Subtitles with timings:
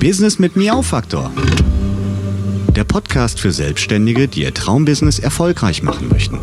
[0.00, 1.30] Business mit Miau-Faktor.
[2.74, 6.38] Der Podcast für Selbstständige, die ihr Traumbusiness erfolgreich machen möchten.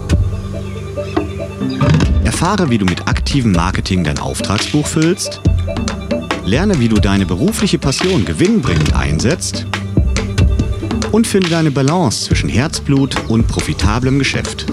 [2.23, 5.41] Erfahre, wie du mit aktivem Marketing dein Auftragsbuch füllst.
[6.45, 9.65] Lerne, wie du deine berufliche Passion gewinnbringend einsetzt.
[11.11, 14.65] Und finde deine Balance zwischen Herzblut und profitablem Geschäft.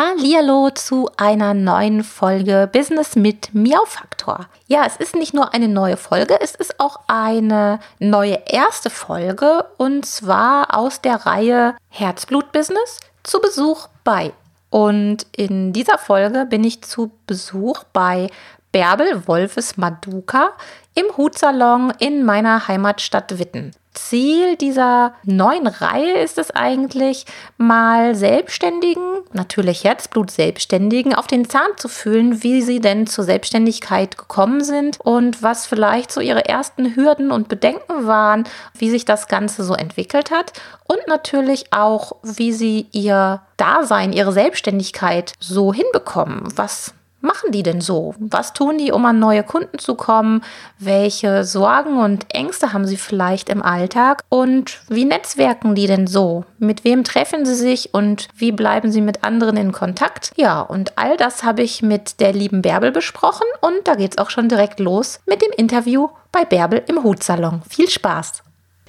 [0.00, 4.46] Hallihallo zu einer neuen Folge Business mit Miau-Faktor.
[4.66, 9.66] Ja, es ist nicht nur eine neue Folge, es ist auch eine neue erste Folge
[9.76, 14.32] und zwar aus der Reihe Herzblut-Business zu Besuch bei.
[14.70, 18.30] Und in dieser Folge bin ich zu Besuch bei
[18.72, 20.52] Bärbel Wolfes Maduka
[20.94, 23.72] im Hutsalon in meiner Heimatstadt Witten.
[23.92, 27.26] Ziel dieser neuen Reihe ist es eigentlich,
[27.56, 34.16] mal Selbstständigen, natürlich Herzblut Selbstständigen, auf den Zahn zu fühlen, wie sie denn zur Selbstständigkeit
[34.16, 38.44] gekommen sind und was vielleicht so ihre ersten Hürden und Bedenken waren,
[38.78, 40.52] wie sich das Ganze so entwickelt hat
[40.86, 47.80] und natürlich auch, wie sie ihr Dasein, ihre Selbstständigkeit so hinbekommen, was machen die denn
[47.80, 48.14] so?
[48.18, 50.42] Was tun die, um an neue Kunden zu kommen?
[50.78, 54.22] Welche Sorgen und Ängste haben sie vielleicht im Alltag?
[54.28, 56.44] Und wie netzwerken die denn so?
[56.58, 60.32] Mit wem treffen sie sich und wie bleiben sie mit anderen in Kontakt?
[60.36, 64.18] Ja, und all das habe ich mit der lieben Bärbel besprochen und da geht es
[64.18, 67.62] auch schon direkt los mit dem Interview bei Bärbel im Hutsalon.
[67.68, 68.42] Viel Spaß!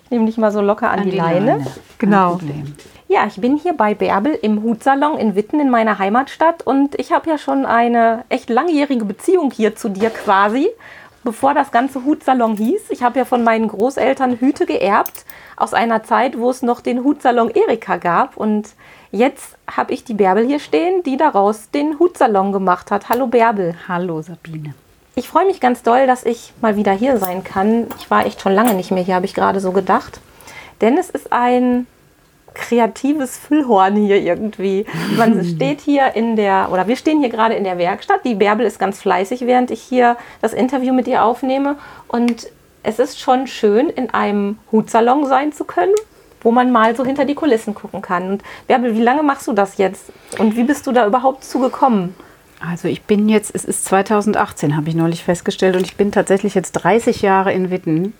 [0.05, 1.51] Ich nehme dich mal so locker an, an die, die, Leine.
[1.51, 1.67] Leine.
[1.97, 2.39] Genau.
[3.11, 7.11] Ja, ich bin hier bei Bärbel im Hutsalon in Witten in meiner Heimatstadt und ich
[7.11, 10.69] habe ja schon eine echt langjährige Beziehung hier zu dir quasi,
[11.21, 12.89] bevor das ganze Hutsalon hieß.
[12.89, 15.25] Ich habe ja von meinen Großeltern Hüte geerbt
[15.57, 18.69] aus einer Zeit, wo es noch den Hutsalon Erika gab und
[19.11, 23.09] jetzt habe ich die Bärbel hier stehen, die daraus den Hutsalon gemacht hat.
[23.09, 23.75] Hallo Bärbel.
[23.89, 24.73] Hallo Sabine.
[25.15, 27.87] Ich freue mich ganz doll, dass ich mal wieder hier sein kann.
[27.99, 30.21] Ich war echt schon lange nicht mehr hier, habe ich gerade so gedacht.
[30.79, 31.87] Denn es ist ein
[32.53, 34.85] kreatives Füllhorn hier irgendwie.
[35.17, 38.25] Man steht hier in der, oder wir stehen hier gerade in der Werkstatt.
[38.25, 41.77] Die Bärbel ist ganz fleißig, während ich hier das Interview mit ihr aufnehme.
[42.07, 42.47] Und
[42.83, 45.93] es ist schon schön, in einem Hutsalon sein zu können,
[46.41, 48.29] wo man mal so hinter die Kulissen gucken kann.
[48.31, 50.11] Und Bärbel, wie lange machst du das jetzt?
[50.39, 52.15] Und wie bist du da überhaupt zugekommen?
[52.59, 56.53] Also ich bin jetzt, es ist 2018, habe ich neulich festgestellt, und ich bin tatsächlich
[56.53, 58.13] jetzt 30 Jahre in Witten.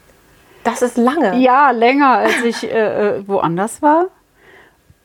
[0.63, 1.37] Das ist lange.
[1.37, 4.07] Ja, länger, als ich äh, äh woanders war.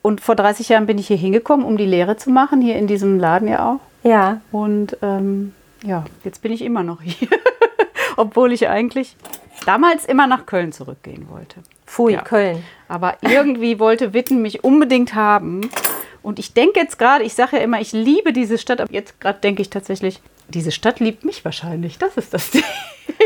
[0.01, 2.87] Und vor 30 Jahren bin ich hier hingekommen, um die Lehre zu machen, hier in
[2.87, 3.79] diesem Laden ja auch.
[4.07, 4.41] Ja.
[4.51, 5.53] Und ähm,
[5.83, 7.27] ja, jetzt bin ich immer noch hier.
[8.17, 9.15] Obwohl ich eigentlich
[9.65, 11.61] damals immer nach Köln zurückgehen wollte.
[11.85, 12.21] Pfui, ja.
[12.21, 12.63] Köln.
[12.87, 15.69] Aber irgendwie wollte Witten mich unbedingt haben.
[16.23, 19.19] Und ich denke jetzt gerade, ich sage ja immer, ich liebe diese Stadt, aber jetzt
[19.19, 21.97] gerade denke ich tatsächlich, diese Stadt liebt mich wahrscheinlich.
[21.97, 22.63] Das ist das Ding.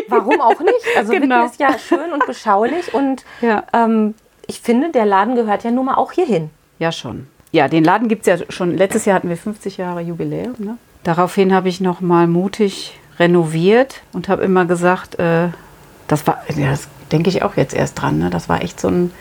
[0.08, 0.86] Warum auch nicht?
[0.98, 1.44] Also genau.
[1.44, 3.64] Witten ist ja schön und beschaulich und ja.
[3.74, 4.16] ähm,
[4.48, 6.50] ich finde, der Laden gehört ja nun mal auch hierhin.
[6.82, 7.28] Ja, schon.
[7.52, 8.76] Ja, den Laden gibt es ja schon.
[8.76, 10.56] Letztes Jahr hatten wir 50 Jahre Jubiläum.
[10.58, 10.78] Ne?
[11.04, 15.50] Daraufhin habe ich noch mal mutig renoviert und habe immer gesagt, äh,
[16.08, 18.18] das war, das denke ich auch jetzt erst dran.
[18.18, 18.32] Ne?
[18.32, 19.12] Das war echt so ein,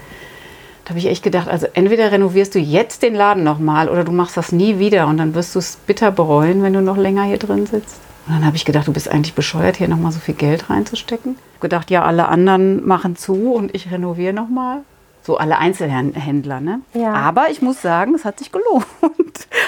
[0.85, 4.05] da habe ich echt gedacht, also entweder renovierst du jetzt den Laden noch mal oder
[4.05, 6.97] du machst das nie wieder und dann wirst du es bitter bereuen, wenn du noch
[6.97, 8.01] länger hier drin sitzt.
[8.27, 10.71] Und dann habe ich gedacht, du bist eigentlich bescheuert, hier noch mal so viel Geld
[10.71, 11.37] reinzustecken.
[11.61, 14.81] Gedacht, ja, alle anderen machen zu und ich renoviere noch mal.
[15.23, 16.81] So alle Einzelhändler, ne?
[16.95, 17.13] Ja.
[17.13, 18.87] Aber ich muss sagen, es hat sich gelohnt.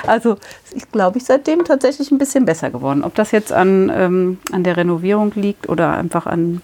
[0.06, 0.36] Also
[0.74, 3.04] ich glaube, ich seitdem tatsächlich ein bisschen besser geworden.
[3.04, 6.60] Ob das jetzt an, ähm, an der Renovierung liegt oder einfach an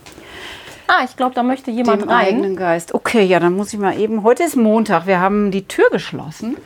[0.88, 2.26] Ah, ich glaube, da möchte jemand dem rein.
[2.28, 2.94] eigenen Geist.
[2.94, 4.22] Okay, ja, dann muss ich mal eben.
[4.22, 5.06] Heute ist Montag.
[5.06, 6.56] Wir haben die Tür geschlossen.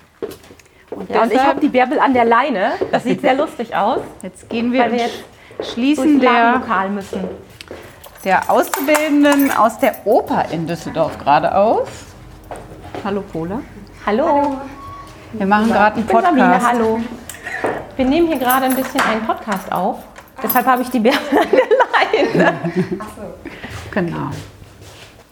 [0.91, 2.73] Und, ja, und ich habe die Bärbel an der Leine.
[2.93, 4.01] Das sieht sehr lustig aus.
[4.23, 5.25] Jetzt gehen wir, wir jetzt
[5.73, 6.63] schließen der.
[8.25, 11.89] Der Auszubildenden aus der Oper in Düsseldorf gerade aus.
[13.05, 13.61] Hallo Pola.
[14.07, 14.27] Hallo.
[14.27, 14.61] hallo.
[15.33, 16.37] Wir machen gerade einen Podcast.
[16.37, 17.01] Sabine, hallo.
[17.97, 19.99] Wir nehmen hier gerade ein bisschen einen Podcast auf.
[20.43, 22.59] Deshalb habe ich die Bärbel an der Leine.
[23.01, 23.23] Ach so.
[23.91, 24.31] Genau.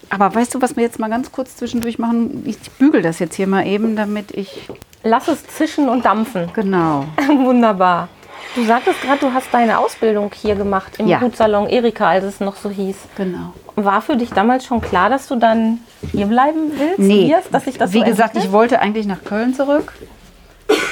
[0.09, 2.43] Aber weißt du, was wir jetzt mal ganz kurz zwischendurch machen?
[2.45, 4.69] Ich bügel das jetzt hier mal eben, damit ich.
[5.05, 6.51] Lass es zischen und dampfen.
[6.53, 7.05] Genau.
[7.29, 8.09] Wunderbar.
[8.55, 11.21] Du sagtest gerade, du hast deine Ausbildung hier gemacht im ja.
[11.21, 12.97] Hutsalon Erika, als es noch so hieß.
[13.17, 13.55] Genau.
[13.77, 15.79] War für dich damals schon klar, dass du dann
[16.13, 16.99] hier bleiben willst?
[16.99, 17.27] Nee.
[17.27, 19.93] Hier, dass ich das Wie so gesagt, ich wollte eigentlich nach Köln zurück.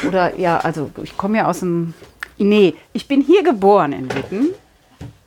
[0.07, 1.95] Oder ja, also ich komme ja aus dem.
[2.39, 4.49] Nee, ich bin hier geboren in Witten.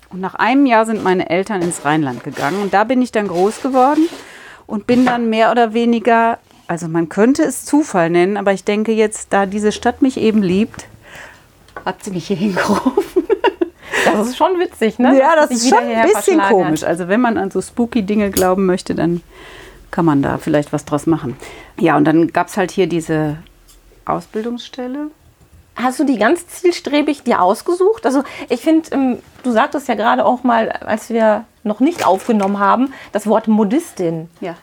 [0.10, 2.62] Und nach einem Jahr sind meine Eltern ins Rheinland gegangen.
[2.62, 4.08] Und da bin ich dann groß geworden
[4.68, 8.92] und bin dann mehr oder weniger, also man könnte es Zufall nennen, aber ich denke
[8.94, 10.88] jetzt, da diese Stadt mich eben liebt,
[11.86, 13.24] hat sie mich hier hingerufen.
[14.04, 15.18] Das ist schon witzig, ne?
[15.18, 16.84] Ja, das ist schon ein bisschen komisch.
[16.84, 19.22] Also wenn man an so spooky Dinge glauben möchte, dann
[19.92, 21.38] kann man da vielleicht was draus machen.
[21.80, 23.38] Ja, und dann gab es halt hier diese
[24.06, 25.12] Ausbildungsstelle.
[25.76, 28.06] Hast du die ganz zielstrebig dir ausgesucht?
[28.06, 32.60] Also ich finde, ähm, du sagtest ja gerade auch mal, als wir noch nicht aufgenommen
[32.60, 34.30] haben, das Wort Modistin.
[34.42, 34.56] Ja.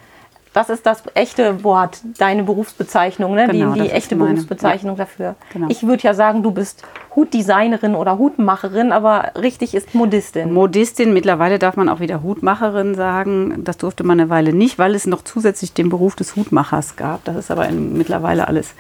[0.58, 3.46] Das ist das echte Wort, deine Berufsbezeichnung, ne?
[3.46, 4.16] Genau, die, die echte.
[4.16, 5.37] Berufsbezeichnung dafür.
[5.52, 5.69] Genau.
[5.69, 6.82] Ich würde ja sagen, du bist
[7.14, 10.52] Hutdesignerin oder Hutmacherin, aber richtig ist Modistin.
[10.52, 13.62] Modistin, mittlerweile darf man auch wieder Hutmacherin sagen.
[13.62, 17.25] Das durfte man eine Weile nicht, weil es noch zusätzlich den Beruf des Hutmachers gab.
[17.25, 18.75] Das ist aber in, mittlerweile alles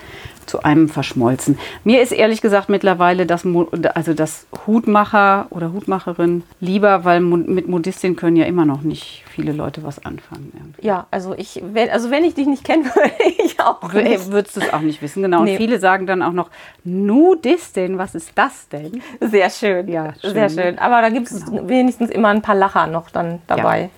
[0.48, 1.58] zu einem verschmolzen.
[1.84, 7.36] Mir ist ehrlich gesagt mittlerweile das, Mo- also das Hutmacher oder Hutmacherin lieber, weil Mo-
[7.36, 10.52] mit Modistin können ja immer noch nicht viele Leute was anfangen.
[10.54, 10.86] irgendwie.
[10.86, 13.10] ja, also ich, wenn, also wenn ich dich nicht kenne, würde
[13.44, 14.30] ich auch nicht.
[14.32, 15.44] Würdest du es auch nicht wissen, genau.
[15.44, 15.52] Nee.
[15.52, 16.50] Und viele sagen dann auch noch,
[16.84, 19.02] Nudistin, was ist das denn?
[19.20, 19.88] Sehr schön.
[19.88, 20.78] Ja, schön, Sehr schön.
[20.78, 23.90] Aber da gibt es wenigstens immer ein paar Lacher noch dann dabei.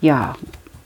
[0.00, 0.34] Ja,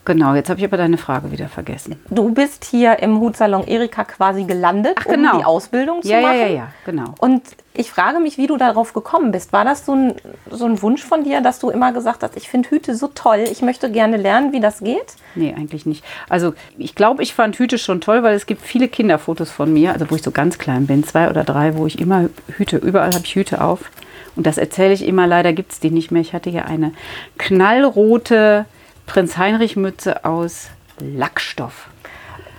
[0.09, 0.35] genau.
[0.35, 1.95] Jetzt habe ich aber deine Frage wieder vergessen.
[2.11, 5.35] Du bist hier im Hutsalon Erika quasi gelandet, Ach, genau.
[5.35, 6.41] um die Ausbildung zu Ja, ja, machen.
[6.41, 7.15] ja, ja, genau.
[7.21, 7.43] Und
[7.75, 9.53] ich frage mich, wie du darauf gekommen bist.
[9.53, 10.15] War das so ein,
[10.51, 13.45] so ein Wunsch von dir, dass du immer gesagt hast, ich finde Hüte so toll,
[13.53, 15.15] ich möchte gerne lernen, wie das geht?
[15.37, 16.05] Nee, eigentlich nicht.
[16.29, 19.93] Also ich glaube, ich fand Hüte schon toll, weil es gibt viele Kinderfotos von mir,
[19.93, 23.13] also wo ich so ganz klein bin, zwei oder drei, wo ich immer Hüte, überall
[23.15, 23.91] habe ich Hüte auf.
[24.35, 26.23] Und das erzähle ich immer, leider gibt es die nicht mehr.
[26.23, 26.93] Ich hatte ja eine
[27.39, 28.67] knallrote
[29.09, 30.69] Prinz Heinrich Mütze aus
[31.01, 31.89] Lackstoff.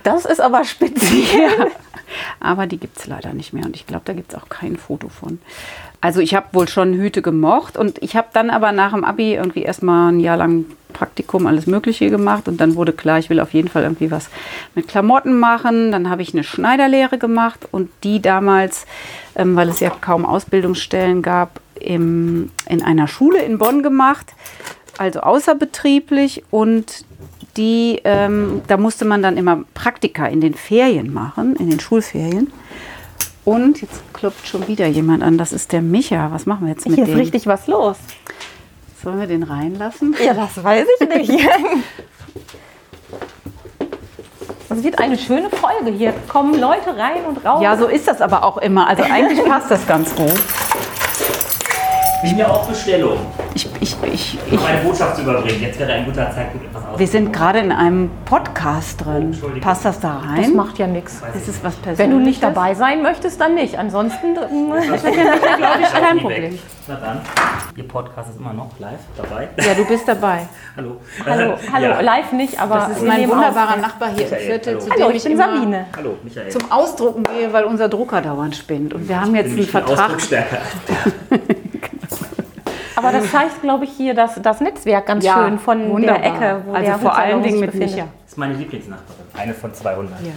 [0.02, 1.50] Das ist aber speziell.
[1.60, 1.66] Ja.
[2.40, 4.76] Aber die gibt es leider nicht mehr und ich glaube, da gibt es auch kein
[4.76, 5.38] Foto von.
[6.00, 9.34] Also ich habe wohl schon Hüte gemocht und ich habe dann aber nach dem Abi
[9.34, 13.38] irgendwie erstmal ein Jahr lang Praktikum, alles Mögliche gemacht und dann wurde klar, ich will
[13.38, 14.28] auf jeden Fall irgendwie was
[14.74, 15.92] mit Klamotten machen.
[15.92, 18.86] Dann habe ich eine Schneiderlehre gemacht und die damals,
[19.36, 24.34] ähm, weil es ja kaum Ausbildungsstellen gab, im, in einer Schule in Bonn gemacht,
[25.00, 27.06] also außerbetrieblich und
[27.56, 32.52] die, ähm, da musste man dann immer Praktika in den Ferien machen, in den Schulferien.
[33.46, 35.38] Und jetzt klopft schon wieder jemand an.
[35.38, 36.30] Das ist der Micha.
[36.30, 37.18] Was machen wir jetzt mit Hier ist dem?
[37.18, 37.96] richtig was los.
[39.02, 40.14] Sollen wir den reinlassen?
[40.22, 41.48] Ja, das weiß ich nicht.
[44.68, 45.90] Das wird eine schöne Folge.
[45.90, 47.60] Hier kommen Leute rein und raus.
[47.60, 48.86] Ja, so ist das aber auch immer.
[48.86, 50.32] Also eigentlich passt das ganz gut.
[52.22, 53.18] Ich mir auch Bestellung,
[53.54, 55.62] Ich, ich, ich, um ich, eine Botschaft zu überbringen.
[55.62, 57.10] Jetzt wäre ein guter Zeitpunkt, etwas wir auszuprobieren.
[57.12, 59.22] sind gerade in einem Podcast drin.
[59.32, 59.62] Entschuldigung.
[59.62, 60.42] Passt das da rein?
[60.42, 61.22] das macht ja nichts.
[61.34, 61.98] ist es was Persönliches?
[61.98, 63.78] Wenn du nicht dabei sein möchtest, dann nicht.
[63.78, 66.58] Ansonsten ähm, Das ist ja, glaube ich, kein Problem.
[66.88, 67.20] Na dann,
[67.76, 69.48] Ihr Podcast ist immer noch live dabei.
[69.66, 70.40] Ja, du bist dabei.
[70.76, 70.96] Hallo.
[71.26, 72.00] hallo, hallo, Ja.
[72.00, 73.80] live nicht, aber Das ist wir mein wunderbarer auf.
[73.80, 74.80] Nachbar hier im Michael, Viertel, hallo.
[74.84, 75.86] zu Hallo, dem ich ich bin immer Sabine.
[75.96, 76.48] Hallo, Michael.
[76.50, 78.92] zum Ausdrucken gehe, weil unser Drucker dauernd spinnt.
[78.92, 80.10] Und wir haben jetzt einen Vertrag.
[83.02, 86.18] Aber das zeigt, glaube ich, hier das, das Netzwerk ganz Ja, schön von wunderbar.
[86.20, 87.96] der Ecke, wo also der vor allen Dingen mit befindet.
[87.96, 88.08] Micha.
[88.24, 89.24] Das ist meine Lieblingsnachbarin.
[89.36, 90.20] Eine von 200.
[90.22, 90.30] Ja.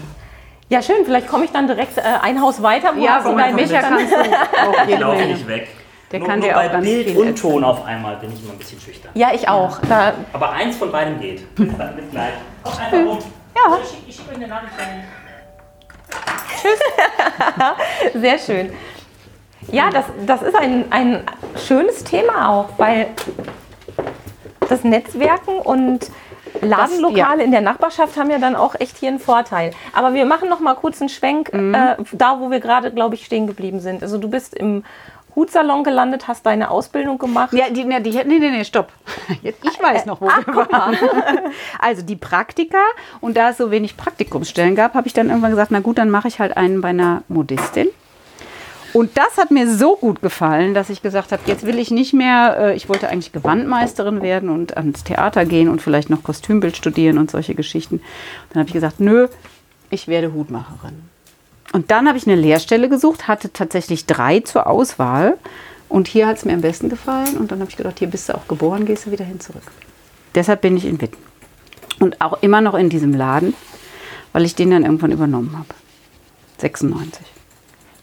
[0.69, 1.05] Ja, schön.
[1.05, 2.95] Vielleicht komme ich dann direkt äh, ein Haus weiter.
[2.95, 4.23] Wo Ja, hast du von dein Micha kannst du auch
[4.87, 5.67] Ich laufe nicht weg.
[6.11, 7.35] Der nur, kann nur dir bei auch ganz Bild viel und.
[7.41, 9.11] Ton auf einmal bin ich immer ein bisschen schüchtern.
[9.15, 9.79] Ja, ich auch.
[9.89, 11.53] Da, Aber eins von beidem geht.
[11.55, 12.33] Bis dann, bis gleich.
[12.63, 13.19] Auch einfach rum.
[13.55, 13.77] Ja.
[14.07, 14.73] Ich schicke eine Nachricht.
[14.77, 15.01] wenn-
[18.21, 18.71] sehr schön.
[19.71, 21.23] Ja, das, das ist ein, ein
[21.57, 23.07] schönes Thema auch, weil
[24.69, 26.09] das Netzwerken und
[26.61, 29.71] Ladenlokale in der Nachbarschaft haben ja dann auch echt hier einen Vorteil.
[29.93, 31.73] Aber wir machen noch mal kurz einen Schwenk Mhm.
[31.73, 34.01] äh, da, wo wir gerade, glaube ich, stehen geblieben sind.
[34.01, 34.83] Also du bist im
[35.35, 37.53] Hutsalon gelandet, hast deine Ausbildung gemacht.
[37.53, 38.89] Ja, die, die, nee, nee, nee, stopp.
[39.41, 40.95] Jetzt, ich weiß noch, wo wir waren.
[41.79, 42.77] Also die Praktika
[43.19, 46.09] und da es so wenig Praktikumsstellen gab, habe ich dann irgendwann gesagt, na gut, dann
[46.09, 47.87] mache ich halt einen bei einer Modistin.
[48.93, 52.13] Und das hat mir so gut gefallen, dass ich gesagt habe, jetzt will ich nicht
[52.13, 56.77] mehr, äh, ich wollte eigentlich Gewandmeisterin werden und ans Theater gehen und vielleicht noch Kostümbild
[56.77, 58.01] studieren und solche Geschichten.
[58.49, 59.27] Dann habe ich gesagt, nö,
[59.89, 61.09] ich werde Hutmacherin.
[61.73, 65.37] Und dann habe ich eine Lehrstelle gesucht, hatte tatsächlich drei zur Auswahl.
[65.89, 67.35] Und hier hat es mir am besten gefallen.
[67.37, 69.63] Und dann habe ich gedacht, hier bist du auch geboren, gehst du wieder hin zurück.
[70.35, 71.17] Deshalb bin ich in Witten.
[71.99, 73.55] Und auch immer noch in diesem Laden,
[74.33, 75.73] weil ich den dann irgendwann übernommen habe.
[76.59, 77.32] 96.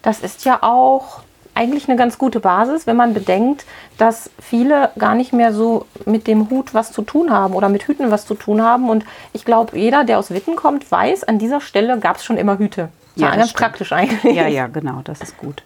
[0.03, 1.21] Das ist ja auch
[1.55, 3.67] eigentlich eine ganz gute Basis, wenn man bedenkt,
[3.99, 7.83] dass viele gar nicht mehr so mit dem Hut was zu tun haben oder mit
[7.83, 8.89] Hüten was zu tun haben.
[8.89, 12.37] Und ich glaube, jeder, der aus Witten kommt, weiß, an dieser Stelle gab es schon
[12.37, 12.89] immer Hüte.
[13.17, 13.61] Ja, Ja, ganz stimmt.
[13.61, 14.35] praktisch eigentlich.
[14.35, 15.63] Ja, ja, genau, das ist gut.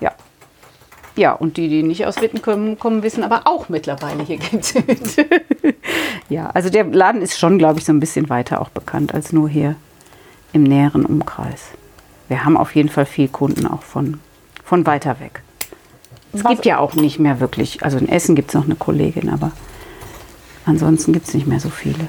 [0.00, 0.12] Ja.
[1.14, 4.64] Ja, und die, die nicht aus Witten kommen, kommen wissen aber auch mittlerweile, hier gibt
[4.64, 4.74] es
[6.28, 9.32] Ja, also der Laden ist schon, glaube ich, so ein bisschen weiter auch bekannt als
[9.32, 9.76] nur hier
[10.52, 11.68] im näheren Umkreis.
[12.32, 14.18] Wir haben auf jeden Fall viel Kunden auch von,
[14.64, 15.42] von weiter weg.
[16.32, 18.74] Es Was- gibt ja auch nicht mehr wirklich, also in Essen gibt es noch eine
[18.74, 19.52] Kollegin, aber
[20.64, 22.08] ansonsten gibt es nicht mehr so viele.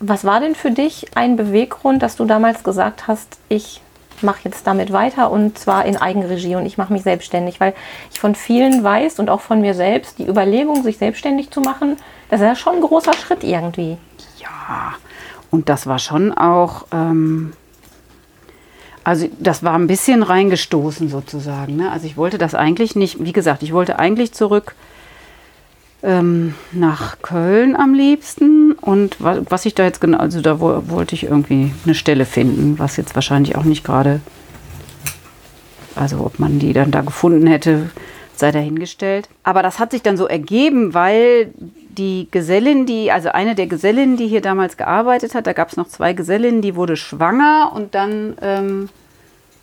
[0.00, 3.82] Was war denn für dich ein Beweggrund, dass du damals gesagt hast, ich
[4.22, 7.60] mache jetzt damit weiter und zwar in Eigenregie und ich mache mich selbstständig?
[7.60, 7.74] Weil
[8.10, 11.98] ich von vielen weiß und auch von mir selbst, die Überlegung, sich selbstständig zu machen,
[12.30, 13.98] das ist ja schon ein großer Schritt irgendwie.
[14.40, 14.94] Ja,
[15.50, 17.52] und das war schon auch, ähm,
[19.04, 21.76] also das war ein bisschen reingestoßen sozusagen.
[21.76, 21.90] Ne?
[21.90, 24.74] Also ich wollte das eigentlich nicht, wie gesagt, ich wollte eigentlich zurück
[26.02, 28.72] ähm, nach Köln am liebsten.
[28.72, 32.24] Und was, was ich da jetzt genau, also da wo, wollte ich irgendwie eine Stelle
[32.24, 34.20] finden, was jetzt wahrscheinlich auch nicht gerade,
[35.94, 37.90] also ob man die dann da gefunden hätte,
[38.34, 39.28] sei dahingestellt.
[39.42, 41.52] Aber das hat sich dann so ergeben, weil
[41.98, 45.76] die Gesellin, die, also eine der Gesellinnen, die hier damals gearbeitet hat, da gab es
[45.76, 48.88] noch zwei Gesellinnen, die wurde schwanger und dann ähm,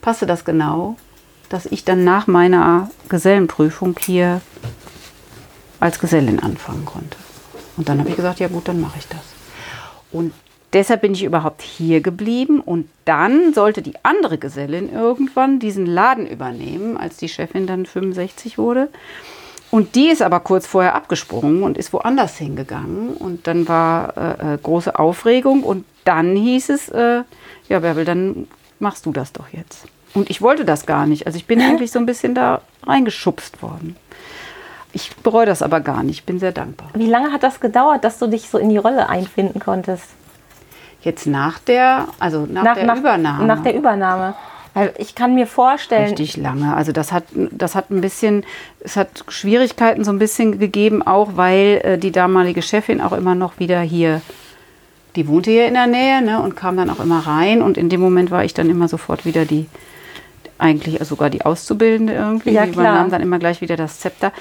[0.01, 0.97] passte das genau,
[1.49, 4.41] dass ich dann nach meiner Gesellenprüfung hier
[5.79, 7.17] als Gesellin anfangen konnte.
[7.77, 9.21] Und dann habe ich gesagt, ja gut, dann mache ich das.
[10.11, 10.33] Und
[10.73, 12.59] deshalb bin ich überhaupt hier geblieben.
[12.59, 18.57] Und dann sollte die andere Gesellin irgendwann diesen Laden übernehmen, als die Chefin dann 65
[18.57, 18.89] wurde.
[19.71, 23.09] Und die ist aber kurz vorher abgesprungen und ist woanders hingegangen.
[23.09, 25.63] Und dann war äh, äh, große Aufregung.
[25.63, 27.23] Und dann hieß es, äh,
[27.67, 28.47] ja, Bärbel, dann
[28.79, 29.85] machst du das doch jetzt.
[30.13, 31.25] Und ich wollte das gar nicht.
[31.27, 33.95] Also ich bin eigentlich so ein bisschen da reingeschubst worden.
[34.93, 36.19] Ich bereue das aber gar nicht.
[36.19, 36.89] Ich bin sehr dankbar.
[36.93, 40.05] Wie lange hat das gedauert, dass du dich so in die Rolle einfinden konntest?
[41.01, 43.45] Jetzt nach der, also nach, der Übernahme.
[43.45, 44.35] Nach der Übernahme.
[44.75, 46.75] Weil ich kann mir vorstellen, Richtig lange.
[46.75, 48.43] Also das hat, das hat ein bisschen,
[48.81, 53.35] es hat Schwierigkeiten so ein bisschen gegeben, auch weil äh, die damalige Chefin auch immer
[53.35, 54.21] noch wieder hier,
[55.15, 57.61] die wohnte hier in der Nähe ne, und kam dann auch immer rein.
[57.61, 59.67] Und in dem Moment war ich dann immer sofort wieder die,
[60.57, 62.51] eigentlich sogar die Auszubildende irgendwie.
[62.51, 62.83] Ja, die klar.
[62.85, 64.33] übernahm dann immer gleich wieder das Zepter.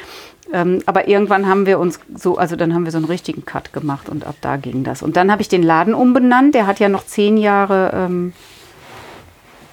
[0.52, 3.72] Ähm, aber irgendwann haben wir uns so, also dann haben wir so einen richtigen Cut
[3.72, 5.00] gemacht und ab da ging das.
[5.00, 6.56] Und dann habe ich den Laden umbenannt.
[6.56, 8.32] Der hat ja noch zehn Jahre, ähm,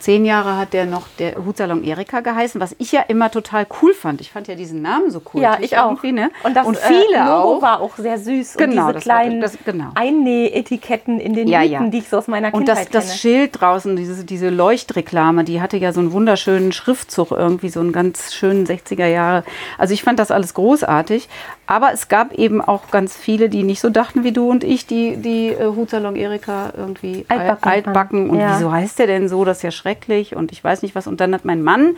[0.02, 3.94] zehn Jahre hat der noch der Hutsalon Erika geheißen, was ich ja immer total cool
[3.94, 4.20] fand.
[4.22, 5.42] Ich fand ja diesen Namen so cool.
[5.42, 6.02] ja, ich auch.
[6.04, 6.30] Ne?
[6.44, 7.62] Und das viele äh, Logo auch.
[7.62, 8.58] war auch sehr süß.
[8.58, 9.86] Genau, und das diese kleinen das- genau.
[9.96, 11.90] Einnähetiketten in den Ja, Nieten, ja.
[11.90, 13.18] die ich so aus meiner Und Kindheit das, das kenne.
[13.18, 17.92] Schild draußen, diese, diese Leuchtreklame, die hatte ja so einen wunderschönen Schriftzug, irgendwie so einen
[17.92, 19.44] ganz schönen 60er Jahre.
[19.78, 21.30] Also ich fand das alles großartig.
[21.68, 24.88] Aber es gab eben auch ganz viele, die nicht so dachten wie du und ich,
[24.88, 28.30] die, die äh, Hutsalon Erika irgendwie al- Altbacken altbacken.
[28.30, 28.56] Und Ja.
[28.58, 29.46] wieso heißt der denn so?
[29.46, 31.08] Das ist ja schrecklich und ich weiß nicht was.
[31.08, 31.96] Und dann hat mein Mann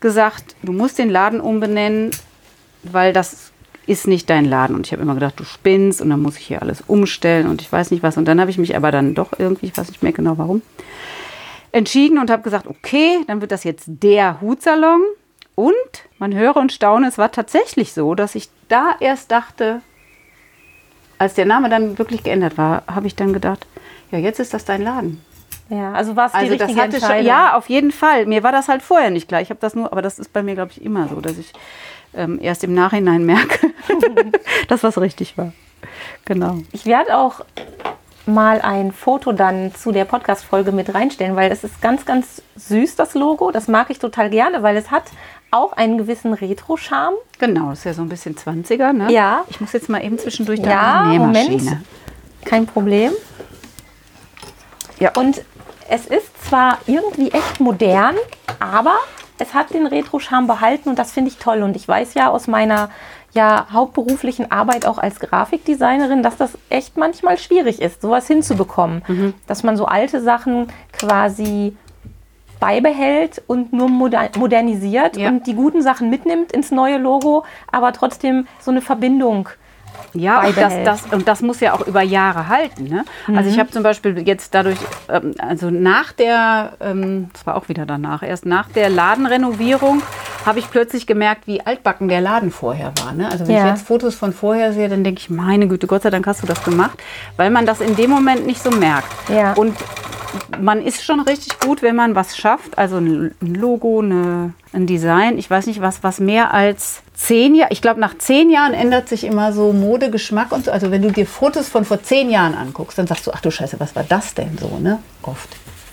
[0.00, 2.10] gesagt, du musst den Laden umbenennen,
[2.82, 3.52] weil das
[3.86, 4.76] ist nicht dein Laden.
[4.76, 7.62] Und ich habe immer gedacht, du spinnst und dann muss ich hier alles umstellen und
[7.62, 8.16] ich weiß nicht was.
[8.16, 10.62] Und dann habe ich mich aber dann doch irgendwie, ich weiß nicht mehr genau warum,
[11.72, 15.02] entschieden und habe gesagt, okay, dann wird das jetzt der Hutsalon.
[15.54, 15.74] Und
[16.18, 19.82] man höre und staune, es war tatsächlich so, dass ich da erst dachte,
[21.18, 23.66] als der Name dann wirklich geändert war, habe ich dann gedacht,
[24.10, 25.20] ja, jetzt ist das dein Laden.
[25.70, 27.26] Ja, also war es die Also das richtige schon, Entscheidung.
[27.26, 28.26] ja, auf jeden Fall.
[28.26, 29.40] Mir war das halt vorher nicht klar.
[29.40, 31.52] Ich habe das nur, aber das ist bei mir, glaube ich, immer so, dass ich
[32.14, 33.70] ähm, erst im Nachhinein merke,
[34.68, 35.52] dass was richtig war.
[36.24, 36.58] Genau.
[36.72, 37.40] Ich werde auch
[38.26, 42.96] mal ein Foto dann zu der Podcast-Folge mit reinstellen, weil es ist ganz, ganz süß,
[42.96, 43.50] das Logo.
[43.50, 45.04] Das mag ich total gerne, weil es hat
[45.52, 47.14] auch einen gewissen Retro-Charme.
[47.38, 49.10] Genau, das ist ja so ein bisschen 20er, ne?
[49.12, 49.44] Ja.
[49.48, 51.56] Ich muss jetzt mal eben zwischendurch Ja, da eine Nähmaschine.
[51.62, 51.86] Moment.
[52.44, 53.12] Kein Problem.
[55.00, 55.12] Ja.
[55.16, 55.42] Und
[55.90, 58.14] es ist zwar irgendwie echt modern,
[58.60, 58.94] aber
[59.38, 61.62] es hat den Retro-Charme behalten und das finde ich toll.
[61.62, 62.90] Und ich weiß ja aus meiner
[63.32, 69.02] ja, hauptberuflichen Arbeit auch als Grafikdesignerin, dass das echt manchmal schwierig ist, sowas hinzubekommen.
[69.08, 69.34] Mhm.
[69.48, 71.76] Dass man so alte Sachen quasi
[72.60, 75.28] beibehält und nur moder modernisiert Ja.
[75.28, 79.48] und die guten Sachen mitnimmt ins neue Logo, aber trotzdem so eine Verbindung
[80.12, 82.84] Ja, und das, das, und das muss ja auch über Jahre halten.
[82.88, 83.04] Ne?
[83.34, 84.78] Also ich habe zum Beispiel jetzt dadurch,
[85.08, 90.02] ähm, also nach der, ähm, das war auch wieder danach, erst nach der Ladenrenovierung
[90.44, 93.12] habe ich plötzlich gemerkt, wie altbacken der Laden vorher war.
[93.12, 93.30] Ne?
[93.30, 93.64] Also wenn Ja.
[93.66, 96.42] ich jetzt Fotos von vorher sehe, dann denke ich, meine Güte, Gott sei Dank hast
[96.42, 96.98] du das gemacht,
[97.36, 99.06] weil man das in dem Moment nicht so merkt.
[99.28, 99.52] Ja.
[99.52, 99.76] Und
[100.60, 105.36] man ist schon richtig gut, wenn man was schafft, also ein Logo, eine, ein Design,
[105.38, 109.08] ich weiß nicht was, was mehr als zehn Jahre, ich glaube nach zehn Jahren ändert
[109.08, 110.70] sich immer so Mode, Geschmack und so.
[110.70, 113.50] Also wenn du dir Fotos von vor zehn Jahren anguckst, dann sagst du, ach du
[113.50, 115.00] Scheiße, was war das denn so, ne?
[115.22, 115.48] Oft.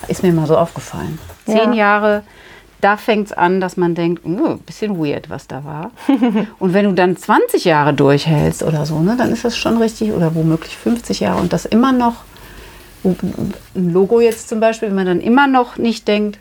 [0.07, 1.17] Ist mir mal so aufgefallen.
[1.45, 1.73] Zehn Ja.
[1.73, 2.23] Jahre,
[2.81, 5.91] da fängt es an, dass man denkt, uh, bisschen weird, was da war.
[6.59, 10.11] und wenn du dann 20 Jahre durchhältst oder so, ne, dann ist das schon richtig,
[10.11, 12.23] oder womöglich 50 Jahre und das immer noch
[13.03, 16.39] ein Logo jetzt zum Beispiel, wenn man dann immer noch nicht denkt,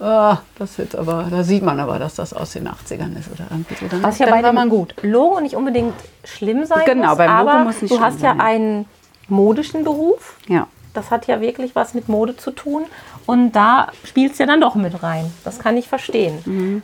[0.00, 3.46] ah, das jetzt aber, da sieht man aber, dass das aus den 80ern ist oder
[3.50, 3.86] irgendwie so.
[3.88, 4.94] Dann, Was ja dann bei man gut.
[5.02, 8.32] Logo nicht unbedingt schlimm sein Genau, muss, beim Logo aber muss nicht du hast ja
[8.32, 8.40] sein.
[8.40, 8.86] einen
[9.28, 10.36] modischen Beruf.
[10.48, 10.66] Ja.
[10.94, 12.84] Das hat ja wirklich was mit Mode zu tun.
[13.26, 15.30] Und da spielt es ja dann doch mit rein.
[15.44, 16.82] Das kann ich verstehen.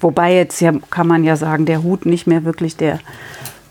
[0.00, 2.98] Wobei jetzt ja, kann man ja sagen, der Hut nicht mehr wirklich der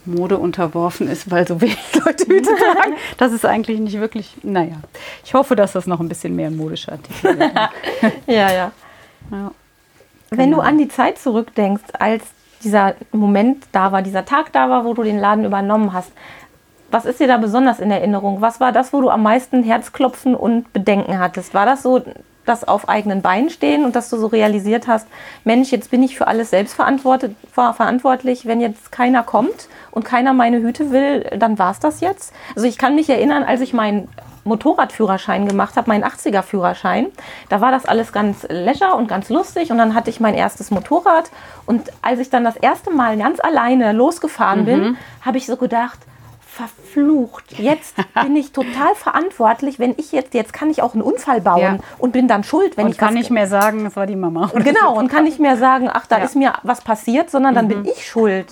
[0.05, 2.95] Mode unterworfen ist, weil so wenig Leute Hüte tragen.
[3.17, 4.77] Das ist eigentlich nicht wirklich, naja.
[5.23, 7.51] Ich hoffe, dass das noch ein bisschen mehr ein modischer Artikel wird.
[8.27, 8.71] Ja, ja.
[9.31, 9.51] Ja.
[10.31, 12.23] Wenn du an die Zeit zurückdenkst, als
[12.63, 16.11] dieser Moment da war, dieser Tag da war, wo du den Laden übernommen hast,
[16.89, 18.41] was ist dir da besonders in Erinnerung?
[18.41, 21.53] Was war das, wo du am meisten Herzklopfen und Bedenken hattest?
[21.53, 22.01] War das so
[22.45, 25.07] das auf eigenen Beinen stehen und dass du so realisiert hast,
[25.43, 28.45] Mensch, jetzt bin ich für alles selbst verantwortlich.
[28.45, 32.33] Wenn jetzt keiner kommt und keiner meine Hüte will, dann war es das jetzt.
[32.55, 34.07] Also ich kann mich erinnern, als ich meinen
[34.43, 37.07] Motorradführerschein gemacht habe, meinen 80er-Führerschein,
[37.49, 40.71] da war das alles ganz leisure und ganz lustig und dann hatte ich mein erstes
[40.71, 41.29] Motorrad
[41.65, 45.99] und als ich dann das erste Mal ganz alleine losgefahren bin, habe ich so gedacht,
[46.51, 51.39] verflucht, jetzt bin ich total verantwortlich, wenn ich jetzt, jetzt kann ich auch einen Unfall
[51.41, 51.77] bauen Ja.
[51.97, 54.51] und bin dann schuld, wenn Und ich kann nicht mehr sagen, das war die Mama.
[54.53, 56.19] Genau, und kann nicht mehr sagen, ach, da Ja.
[56.21, 56.25] Mhm.
[56.25, 58.47] ist mir was passiert, sondern dann bin ich schuld.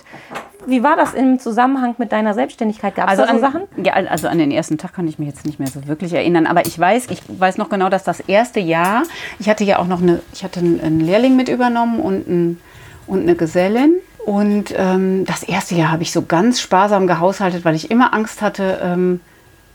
[0.66, 2.96] Wie war das im Zusammenhang mit deiner Selbstständigkeit?
[2.96, 3.62] Gab es Also da so an, Sachen?
[3.84, 6.48] Ja, also an den ersten Tag kann ich mich jetzt nicht mehr so wirklich erinnern.
[6.48, 9.04] Aber ich weiß, ich weiß noch genau, dass das erste Jahr,
[9.40, 12.62] ich hatte ja auch noch eine, ich hatte einen, einen Lehrling mit übernommen und, ein,
[13.08, 13.96] und eine Gesellin.
[14.30, 18.44] Und ähm, das erste Jahr habe ich so ganz sparsam gehaushaltet, weil ich immer Angst
[18.44, 19.22] hatte, ähm,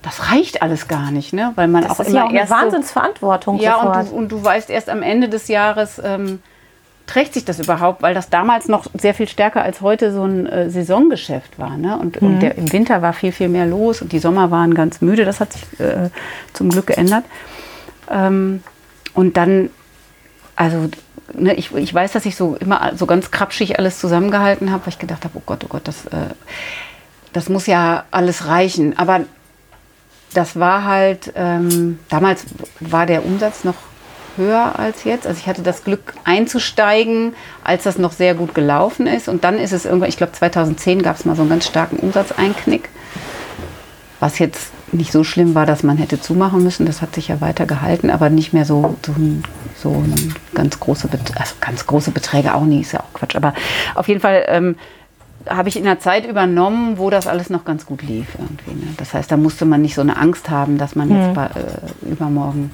[0.00, 1.50] das reicht alles gar nicht, ne?
[1.56, 4.28] Weil man Das auch ist immer ja auch eine so, Wahnsinnsverantwortung ja, und du, und
[4.30, 6.38] du weißt erst am Ende des Jahres, ähm,
[7.08, 10.46] trägt sich das überhaupt, weil das damals noch sehr viel stärker als heute so ein
[10.46, 11.76] äh, Saisongeschäft war.
[11.76, 11.98] Ne?
[11.98, 12.28] Und, Mhm.
[12.28, 15.24] und der, im Winter war viel, viel mehr los und die Sommer waren ganz müde.
[15.24, 16.10] Das hat sich äh,
[16.52, 17.24] zum Glück geändert.
[18.08, 18.62] Ähm,
[19.14, 19.70] und dann,
[20.54, 20.88] also
[21.32, 24.92] ne, ich, ich weiß, dass ich so immer so ganz krapschig alles zusammengehalten habe, weil
[24.92, 26.34] ich gedacht habe, oh Gott, oh Gott, das, äh,
[27.32, 28.98] das muss ja alles reichen.
[28.98, 29.20] Aber
[30.34, 32.44] das war halt, ähm, damals
[32.80, 33.76] war der Umsatz noch
[34.36, 35.26] höher als jetzt.
[35.26, 39.28] Also ich hatte das Glück einzusteigen, als das noch sehr gut gelaufen ist.
[39.28, 41.96] Und dann ist es irgendwann, ich glaube 2010 gab es mal so einen ganz starken
[41.96, 42.88] Umsatzeinknick,
[44.24, 46.86] was jetzt nicht so schlimm war, dass man hätte zumachen müssen.
[46.86, 49.42] Das hat sich ja weiter gehalten, aber nicht mehr so, so, ein,
[49.76, 50.02] so
[50.54, 53.36] ganz, große Bet also ganz große Beträge auch nie, ist ja auch Quatsch.
[53.36, 53.52] Aber
[53.94, 54.76] auf jeden Fall ähm,
[55.46, 58.86] habe ich in einer Zeit übernommen, wo das alles noch ganz gut lief irgendwie.
[58.86, 58.94] Ne?
[58.96, 62.10] Das heißt, da musste man nicht so eine Angst haben, dass man jetzt bei, äh,
[62.10, 62.70] übermorgen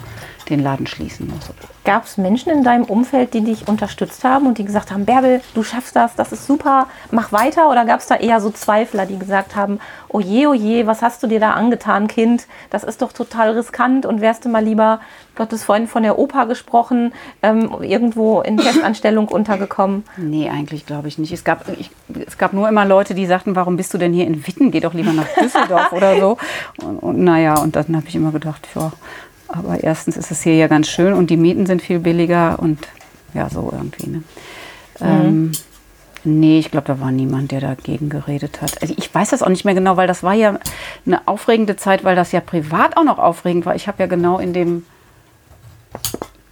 [0.50, 1.50] den Laden schließen muss.
[1.84, 5.40] Gab es Menschen in deinem Umfeld, die dich unterstützt haben und die gesagt haben, Bärbel,
[5.54, 7.70] du schaffst das, das ist super, mach weiter?
[7.70, 11.02] Oder gab es da eher so Zweifler, die gesagt haben, oh je, oh je, was
[11.02, 12.46] hast du dir da angetan, Kind?
[12.68, 15.00] Das ist doch total riskant und wärst du mal lieber,
[15.36, 20.04] du hattest vorhin von der Oper gesprochen, ähm, irgendwo in Festanstellung untergekommen.
[20.16, 21.32] Nee, eigentlich glaube ich nicht.
[21.32, 21.90] Es gab, ich,
[22.26, 24.70] es gab nur immer Leute, die sagten, warum bist du denn hier in Witten?
[24.70, 26.36] Geh doch lieber nach Düsseldorf oder so.
[26.82, 28.92] Und, und naja, und dann habe ich immer gedacht, ja,
[29.52, 32.78] aber erstens ist es hier ja ganz schön und die Mieten sind viel billiger und
[33.34, 34.08] ja, so irgendwie.
[34.08, 34.22] Ne?
[35.00, 35.52] Ähm,
[36.24, 38.80] nee, ich glaube, da war niemand, der dagegen geredet hat.
[38.82, 40.58] Also ich weiß das auch nicht mehr genau, weil das war ja
[41.06, 43.74] eine aufregende Zeit, weil das ja privat auch noch aufregend war.
[43.74, 44.84] Ich habe ja genau in dem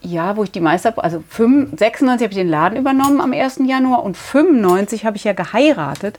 [0.00, 3.60] Jahr, wo ich die Meister, also 95, 96 habe ich den Laden übernommen am 1.
[3.66, 6.18] Januar und 95 habe ich ja geheiratet.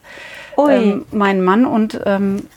[0.57, 2.47] Ähm, mein Mann und, ähm,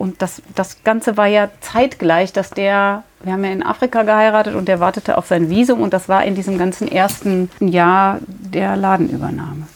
[0.00, 4.54] und das, das Ganze war ja zeitgleich, dass der, wir haben ja in Afrika geheiratet
[4.54, 8.76] und der wartete auf sein Visum und das war in diesem ganzen ersten Jahr der
[8.76, 9.66] Ladenübernahme.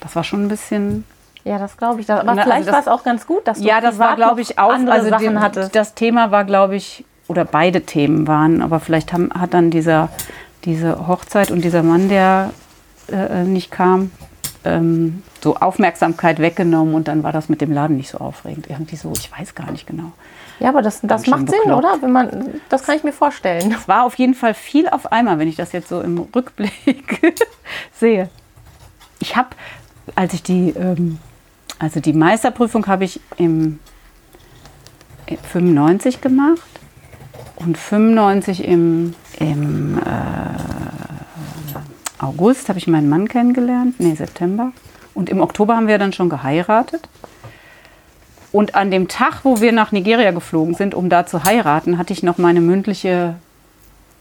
[0.00, 1.04] Das war schon ein bisschen
[1.44, 2.10] Ja, das glaube ich.
[2.10, 4.16] Aber Na, also vielleicht das- war es auch ganz gut, dass du ja, das war,
[4.16, 4.72] glaube ich, auch.
[4.72, 5.74] andere Also Sachen die, hattest.
[5.76, 10.08] das Thema war, glaube ich, oder beide Themen waren, aber vielleicht haben, hat dann dieser,
[10.64, 12.50] diese Hochzeit und dieser Mann, der
[13.12, 14.10] äh, nicht kam,
[14.64, 18.68] ähm, so Aufmerksamkeit weggenommen und dann war das mit dem Laden nicht so aufregend.
[18.68, 20.12] Irgendwie so, ich weiß gar nicht genau.
[20.58, 21.84] Ja, aber das, das macht Sinn, bekloppt.
[21.84, 22.02] oder?
[22.02, 23.72] Wenn man, das kann ich mir vorstellen.
[23.72, 27.34] Es war auf jeden Fall viel auf einmal, wenn ich das jetzt so im Rückblick
[27.98, 28.28] sehe.
[29.20, 29.48] Ich habe,
[30.14, 31.18] als ich die, ähm,
[31.78, 33.78] also die Meisterprüfung habe ich im
[35.26, 36.60] äh, 95 gemacht
[37.56, 40.00] und 95 im, im äh,
[42.20, 44.72] August habe ich meinen Mann kennengelernt, nee, September.
[45.14, 47.08] Und im Oktober haben wir dann schon geheiratet.
[48.52, 52.12] Und an dem Tag, wo wir nach Nigeria geflogen sind, um da zu heiraten, hatte
[52.12, 53.36] ich noch meine mündliche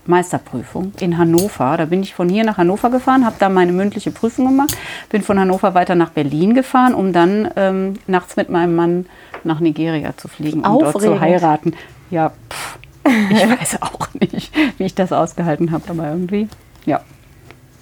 [0.06, 1.78] Meisterprüfung in Hannover.
[1.78, 4.76] Da bin ich von hier nach Hannover gefahren, habe da meine mündliche Prüfung gemacht,
[5.10, 9.06] bin von Hannover weiter nach Berlin gefahren, um dann ähm, nachts mit meinem Mann
[9.44, 11.74] nach Nigeria zu fliegen, um dort zu heiraten.
[12.10, 12.80] Ja, pff,
[13.30, 16.48] ich weiß auch nicht, wie ich das ausgehalten habe, aber irgendwie,
[16.86, 17.02] ja.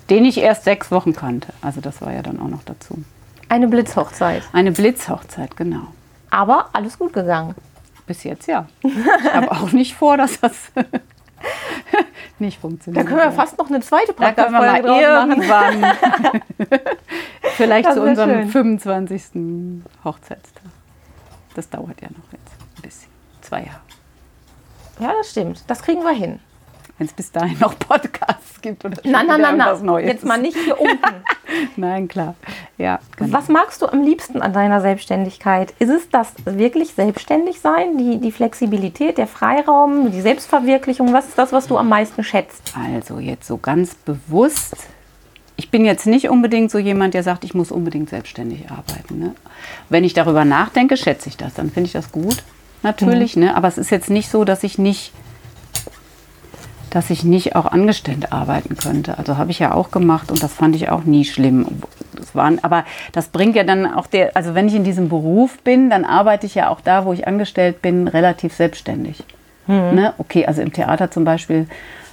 [0.09, 1.49] Den ich erst sechs Wochen kannte.
[1.61, 3.03] Also das war ja dann auch noch dazu.
[3.49, 4.43] Eine Blitzhochzeit.
[4.53, 5.87] Eine Blitzhochzeit, genau.
[6.29, 7.55] Aber alles gut gegangen.
[8.05, 8.67] Bis jetzt ja.
[8.83, 10.53] Ich habe auch nicht vor, dass das
[12.39, 13.05] nicht Da funktioniert.
[13.07, 15.31] können wir fast noch eine zweite Da Podcast-Folge machen.
[15.31, 15.85] irgendwann,
[17.55, 18.49] vielleicht Das zu unserem schön.
[18.79, 19.23] 25.
[20.03, 20.63] Hochzeitstag.
[21.55, 23.09] Das dauert ja noch jetzt ein bisschen.
[23.41, 23.79] Zwei Jahre.
[24.99, 25.63] Ja, das stimmt.
[25.67, 26.39] Das kriegen wir hin.
[26.97, 29.85] Wenn es bis dahin noch Podcasts gibt oder Nein, nein, nein, nein.
[29.85, 30.07] Neues.
[30.07, 30.97] Jetzt mal nicht hier unten.
[31.75, 32.35] Nein, klar.
[32.77, 33.37] Ja, genau.
[33.37, 35.73] Was magst du am liebsten an deiner Selbstständigkeit?
[35.79, 41.13] Ist es das wirklich selbstständig sein, die, die Flexibilität, der Freiraum, die Selbstverwirklichung?
[41.13, 42.73] Was ist das, was du am meisten schätzt?
[42.75, 44.75] Also jetzt so ganz bewusst.
[45.55, 49.19] Ich bin jetzt nicht unbedingt so jemand, der sagt, ich muss unbedingt selbstständig arbeiten.
[49.19, 49.35] Ne?
[49.89, 51.53] Wenn ich darüber nachdenke, schätze ich das.
[51.53, 52.43] Dann finde ich das gut,
[52.83, 53.35] natürlich.
[53.35, 53.55] Ne?
[53.55, 55.13] Aber es ist jetzt nicht so, dass ich nicht,
[56.89, 59.17] dass ich nicht auch angestellt arbeiten könnte.
[59.17, 61.65] Also habe ich ja auch gemacht und das fand ich auch nie schlimm.
[62.15, 65.59] Das waren, aber das bringt ja dann auch der, also wenn ich in diesem Beruf
[65.63, 69.23] bin, dann arbeite ich ja auch da, wo ich angestellt bin, relativ selbstständig.
[69.93, 70.13] Ne?
[70.17, 71.67] Okay, also im Theater zum Beispiel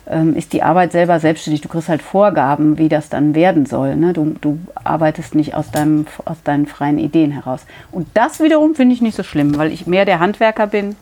[0.09, 1.61] ähm, ist die Arbeit selber selbstständig.
[1.61, 3.97] Du kriegst halt Vorgaben, wie das dann werden soll.
[3.97, 4.13] Ne?
[4.13, 7.65] Du, du arbeitest nicht aus, deinem, aus deinen freien Ideen heraus.
[7.93, 10.97] Und das wiederum finde ich nicht so schlimm, weil ich mehr der Handwerker bin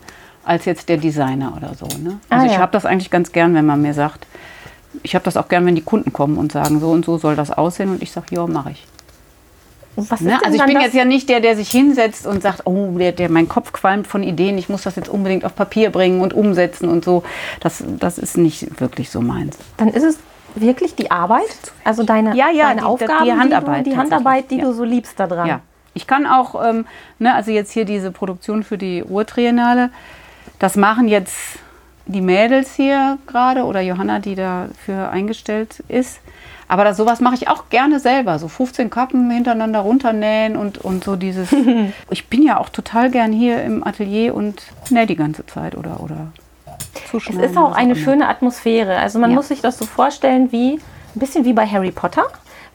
[0.45, 1.87] als jetzt der Designer oder so.
[1.99, 2.19] Ne?
[2.29, 2.59] Also Ah, ich ja.
[2.59, 4.27] habe das eigentlich ganz gern, wenn man mir sagt,
[5.03, 7.37] ich habe das auch gern, wenn die Kunden kommen und sagen, so und so soll
[7.37, 7.91] das aussehen.
[7.91, 8.87] Und ich sage, ja, mache ich.
[9.97, 10.39] Was ist Ne?
[10.45, 10.85] Also ich bin das?
[10.85, 14.07] jetzt ja nicht der, der sich hinsetzt und sagt, oh, der, der, mein Kopf qualmt
[14.07, 17.23] von Ideen, ich muss das jetzt unbedingt auf Papier bringen und umsetzen und so.
[17.61, 19.59] Das, das ist nicht wirklich so meins.
[19.77, 20.19] Dann ist es
[20.55, 21.43] wirklich die Arbeit,
[21.85, 24.65] also deine, Ja, ja, deine die- Aufgaben, die Handarbeit die, du, die Handarbeit, die tatsächlich,
[24.65, 25.47] du so liebst daran.
[25.47, 25.61] Ja.
[25.95, 26.87] Ich kann auch, ähm,
[27.19, 29.91] ne, also jetzt hier diese Produktion für die Urtriennale,
[30.63, 31.35] das machen jetzt
[32.07, 36.21] die Mädels hier gerade oder Johanna, die dafür eingestellt ist.
[36.69, 38.39] Aber das, sowas mache ich auch gerne selber.
[38.39, 41.49] So 15 Kappen hintereinander runternähen und, und so dieses.
[42.11, 46.01] ich bin ja auch total gern hier im Atelier und nähe die ganze Zeit oder,
[46.01, 46.29] oder
[46.95, 47.43] Es zuschneiden.
[47.51, 48.97] ist auch eine schöne Atmosphäre.
[48.99, 49.37] Also man Ja.
[49.37, 50.75] muss sich das so vorstellen wie
[51.15, 52.25] ein bisschen wie bei Harry Potter.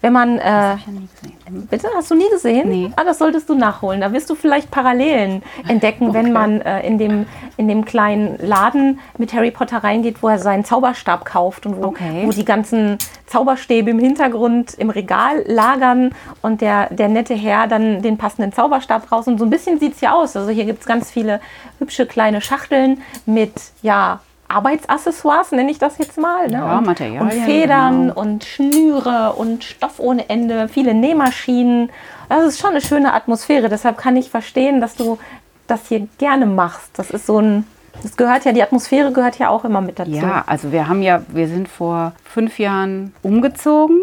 [0.08, 1.68] Wenn man, äh, Hab ich ja nie gesehen.
[1.70, 2.70] bitte, hast du nie gesehen?
[2.70, 2.92] Nee.
[2.96, 4.00] Ah, das solltest du nachholen.
[4.00, 7.26] Da wirst du vielleicht Parallelen entdecken, wenn man äh, in, dem,
[7.58, 11.88] in dem kleinen Laden mit Harry Potter reingeht, wo er seinen Zauberstab kauft und wo,
[11.88, 12.24] Okay.
[12.26, 18.02] wo die ganzen Zauberstäbe im Hintergrund im Regal lagern und der, der nette Herr dann
[18.02, 19.28] den passenden Zauberstab raus.
[19.28, 20.38] Und so ein bisschen sieht es ja aus.
[20.38, 21.42] Also hier gibt es ganz viele
[21.80, 26.48] hübsche kleine Schachteln mit, ja, Arbeitsaccessoires, nenne ich das jetzt mal.
[26.48, 26.54] Ne?
[26.54, 28.20] Ja, und, und Federn genau.
[28.22, 31.90] und Schnüre und Stoff ohne Ende, viele Nähmaschinen.
[32.30, 33.70] Das ist schon eine schöne Atmosphäre.
[33.70, 35.18] Deshalb kann ich verstehen, dass du
[35.68, 36.98] das hier gerne machst.
[36.98, 37.66] Das ist so ein,
[38.02, 40.12] das gehört ja, die Atmosphäre gehört ja auch immer mit dazu.
[40.12, 44.00] Ja, also wir haben ja, wir sind vor fünf Jahren umgezogen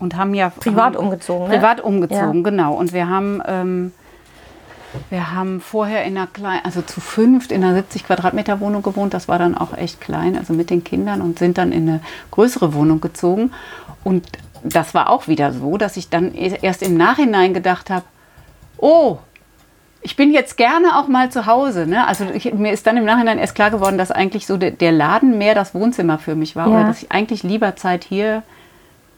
[0.00, 1.54] und haben ja Privat haben, umgezogen, ne?
[1.56, 2.50] Privat umgezogen, Ja.
[2.50, 2.74] genau.
[2.74, 3.92] Und wir haben ähm,
[5.10, 9.14] wir haben vorher in einer kleinen, also zu fünft in einer 70 Quadratmeter Wohnung gewohnt.
[9.14, 12.00] Das war dann auch echt klein, also mit den Kindern und sind dann in eine
[12.30, 13.52] größere Wohnung gezogen.
[14.04, 14.26] Und
[14.62, 18.04] das war auch wieder so, dass ich dann erst im Nachhinein gedacht habe,
[18.78, 19.18] oh,
[20.02, 21.86] ich bin jetzt gerne auch mal zu Hause.
[21.86, 22.06] Ne?
[22.06, 24.92] Also ich, mir ist dann im Nachhinein erst klar geworden, dass eigentlich so der, der
[24.92, 26.68] Laden mehr das Wohnzimmer für mich war.
[26.68, 26.74] Ja.
[26.74, 28.42] Oder dass ich eigentlich lieber Zeit hier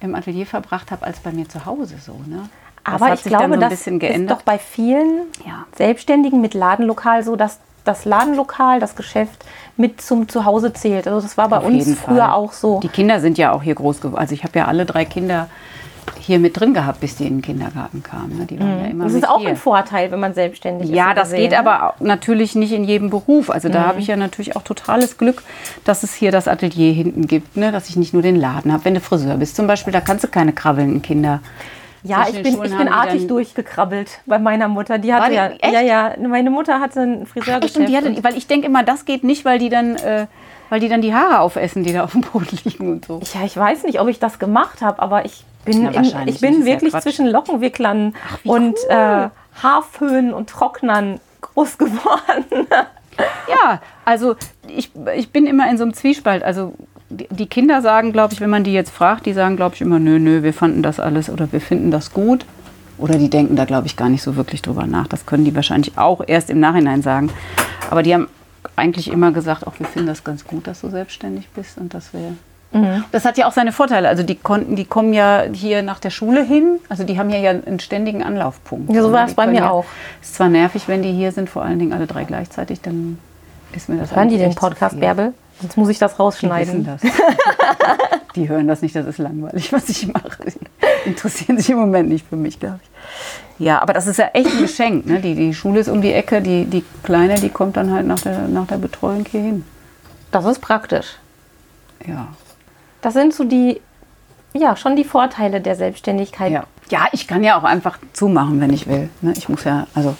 [0.00, 1.96] im Atelier verbracht habe, als bei mir zu Hause.
[2.00, 2.48] So, ne?
[2.92, 5.64] Das Aber ich glaube, so das ist doch bei vielen Ja.
[5.76, 9.44] Selbstständigen mit Ladenlokal so, dass das Ladenlokal, das Geschäft
[9.76, 11.06] mit zum Zuhause zählt.
[11.08, 12.30] Also das war bei Auf uns früher Fall.
[12.32, 12.80] auch so.
[12.80, 14.20] Die Kinder sind ja auch hier groß geworden.
[14.20, 15.48] Also ich habe ja alle drei Kinder
[16.20, 18.38] hier mit drin gehabt, bis die in den Kindergarten kamen.
[18.38, 18.44] Ne?
[18.46, 19.08] Die waren ja immer Mhm.
[19.08, 19.50] Das ist auch hier.
[19.50, 20.94] ein Vorteil, wenn man selbstständig ist.
[20.96, 21.58] Ja, das gesehen, geht ne?
[21.60, 23.48] aber natürlich nicht in jedem Beruf.
[23.50, 23.86] Also da Mhm.
[23.86, 25.42] habe ich ja natürlich auch totales Glück,
[25.84, 27.72] dass es hier das Atelier hinten gibt, ne?
[27.72, 28.84] dass ich nicht nur den Laden habe.
[28.84, 31.40] Wenn du Friseur bist zum Beispiel, da kannst du keine krabbelnden Kinder.
[32.02, 34.98] Ja, ich bin, ich bin artig durchgekrabbelt bei meiner Mutter.
[34.98, 35.72] Die hatte die- ja, echt?
[35.72, 37.64] ja, ja, meine Mutter hatte ein Friseurgeschäft.
[37.64, 37.76] Echt?
[37.76, 40.26] Und die hatte, weil ich denke immer, das geht nicht, weil die dann, äh,
[40.70, 43.20] weil die dann die Haare aufessen, die da auf dem Boden liegen und so.
[43.34, 46.40] ja, ich weiß nicht, ob ich das gemacht habe, aber ich bin, Na, in, ich
[46.40, 47.02] bin ja wirklich Quatsch.
[47.02, 49.28] zwischen Lockenwicklern wie und äh,
[49.62, 52.66] Haarföhnen und Trocknern groß geworden.
[53.48, 54.36] Ja, also
[54.68, 56.42] ich, ich bin immer in so einem Zwiespalt.
[56.44, 56.74] Also
[57.10, 59.98] die, Kinder sagen, glaube ich, wenn man die jetzt fragt, die sagen, glaube ich, immer,
[59.98, 62.44] nö, nö, wir fanden das alles oder wir finden das gut.
[62.98, 65.06] Oder die denken da, glaube ich, gar nicht so wirklich drüber nach.
[65.06, 67.30] Das können die wahrscheinlich auch erst im Nachhinein sagen.
[67.90, 68.26] Aber die haben
[68.74, 72.12] eigentlich immer gesagt, auch wir finden das ganz gut, dass du selbstständig bist und dass
[72.12, 72.34] wir.
[72.72, 73.04] Mhm.
[73.12, 74.08] Das hat ja auch seine Vorteile.
[74.08, 76.80] Also die konnten, die kommen ja hier nach der Schule hin.
[76.88, 78.92] Also die haben hier ja einen ständigen Anlaufpunkt.
[78.92, 79.86] Ja, so war es bei mir ja, auch.
[80.20, 83.18] Ist zwar nervig, wenn die hier sind, vor allen Dingen alle drei gleichzeitig, dann
[83.72, 84.98] ist mir das Hören die den Podcast.
[84.98, 85.32] Bärbel?
[85.60, 86.84] Sonst muss ich das Die wissen rausschneiden.
[86.84, 87.00] das.
[88.34, 90.38] Die hören das nicht, das ist langweilig, was ich mache.
[90.46, 93.64] Die interessieren sich im Moment nicht für mich, glaube ich.
[93.66, 95.06] Ja, aber das ist ja echt ein Geschenk.
[95.06, 95.20] Ne?
[95.20, 98.20] Die, die Schule ist um die Ecke, die, die Kleine, die kommt dann halt nach
[98.20, 99.64] der, nach der Betreuung hier hin.
[100.30, 101.16] Das ist praktisch.
[102.06, 102.28] Ja.
[103.00, 103.80] Das sind so die,
[104.52, 106.52] ja, schon die Vorteile der Selbstständigkeit.
[106.52, 106.64] Ja.
[106.90, 109.08] ja, ich kann ja auch einfach zumachen, wenn ich will.
[109.20, 109.32] Ne?
[109.36, 110.16] Ich muss ja, also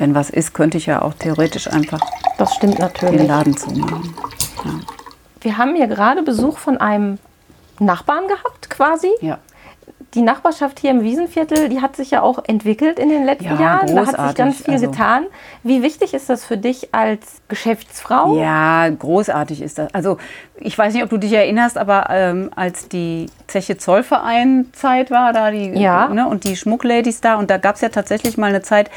[0.00, 2.00] wenn was ist, könnte ich ja auch theoretisch einfach
[2.38, 3.28] Das stimmt den natürlich.
[3.28, 4.14] Laden zumachen.
[5.42, 7.18] Wir haben hier gerade Besuch von einem
[7.78, 9.10] Nachbarn gehabt, quasi.
[9.20, 9.38] Ja.
[10.14, 13.60] Die Nachbarschaft hier im Wiesenviertel, die hat sich ja auch entwickelt in den letzten Ja,
[13.60, 13.86] Jahren.
[13.94, 14.36] Da hat sich großartig.
[14.36, 15.26] ganz viel Also- getan.
[15.62, 18.36] Wie wichtig ist das für dich als Geschäftsfrau?
[18.40, 19.94] Ja, großartig ist das.
[19.94, 20.16] Also
[20.56, 25.32] ich weiß nicht, ob du dich erinnerst, aber ähm, als die Zeche Zollverein Zeit war,
[25.32, 26.08] da die Ja.
[26.08, 28.90] ne, und die Schmuckladies da und da gab es ja tatsächlich mal eine Zeit,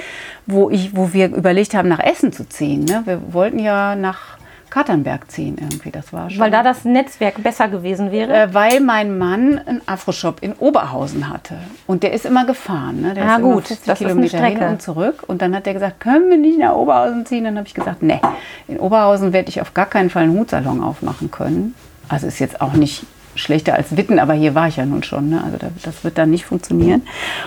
[0.47, 2.85] wo ich, wo wir überlegt haben, nach Essen zu ziehen.
[2.85, 3.03] Ne?
[3.05, 4.37] Wir wollten ja nach
[4.73, 5.91] Katernberg ziehen irgendwie.
[5.91, 6.39] Das war schon.
[6.39, 8.33] Weil da das Netzwerk besser gewesen wäre.
[8.33, 11.55] äh, weil mein Mann einen Afroshop in Oberhausen hatte.
[11.85, 13.01] Und der ist immer gefahren.
[13.01, 13.13] Ne?
[13.13, 14.71] Der Ah, ist immer gut, 50 das ist Kilometer hin Strecke.
[14.71, 15.23] und zurück.
[15.27, 17.43] Und dann hat er gesagt, können wir nicht nach Oberhausen ziehen?
[17.43, 18.19] Dann habe ich gesagt, nee,
[18.67, 21.75] in Oberhausen werde ich auf gar keinen Fall einen Hutsalon aufmachen können.
[22.09, 23.05] Also ist jetzt auch nicht
[23.35, 25.29] schlechter als Witten, aber hier war ich ja nun schon.
[25.29, 25.41] Ne?
[25.45, 27.01] Also da- das wird dann nicht funktionieren.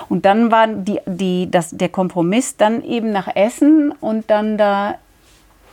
[0.08, 4.94] Und dann war die, die, das, der Kompromiss dann eben nach Essen und dann da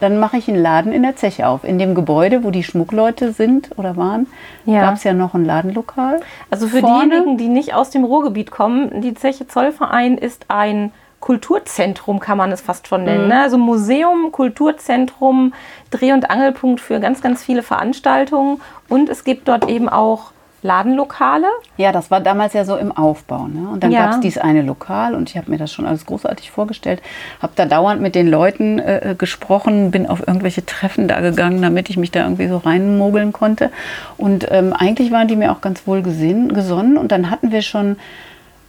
[0.04, 1.63] dann mache ich einen Laden in der Zeche auf.
[1.63, 4.28] In dem Gebäude, wo die Schmuckleute sind oder waren,
[4.66, 4.82] Ja.
[4.82, 6.20] gab es ja noch ein Ladenlokal.
[6.52, 7.10] Also für vorne.
[7.10, 12.52] diejenigen, die nicht aus dem Ruhrgebiet kommen, die Zeche Zollverein ist ein Kulturzentrum, kann man
[12.52, 13.06] es fast schon Mhm.
[13.08, 13.28] nennen.
[13.30, 13.42] Ne?
[13.42, 15.54] Also Museum, Kulturzentrum,
[15.89, 18.60] Dreh- und Angelpunkt für ganz, ganz viele Veranstaltungen.
[18.89, 20.32] Und es gibt dort eben auch
[20.63, 21.47] Ladenlokale.
[21.78, 23.47] Ja, das war damals ja so im Aufbau.
[23.47, 23.67] Ne?
[23.71, 24.06] Und dann Ja.
[24.06, 27.02] gab es dieses eine Lokal und ich habe mir das schon alles großartig vorgestellt.
[27.41, 31.62] Habe da dauernd mit den Leuten äh, äh, gesprochen, bin auf irgendwelche Treffen da gegangen,
[31.62, 33.71] damit ich mich da irgendwie so reinmogeln konnte.
[34.17, 36.97] Und ähm, eigentlich waren die mir auch ganz wohl gesinn, gesonnen.
[36.97, 37.97] Und dann hatten wir schon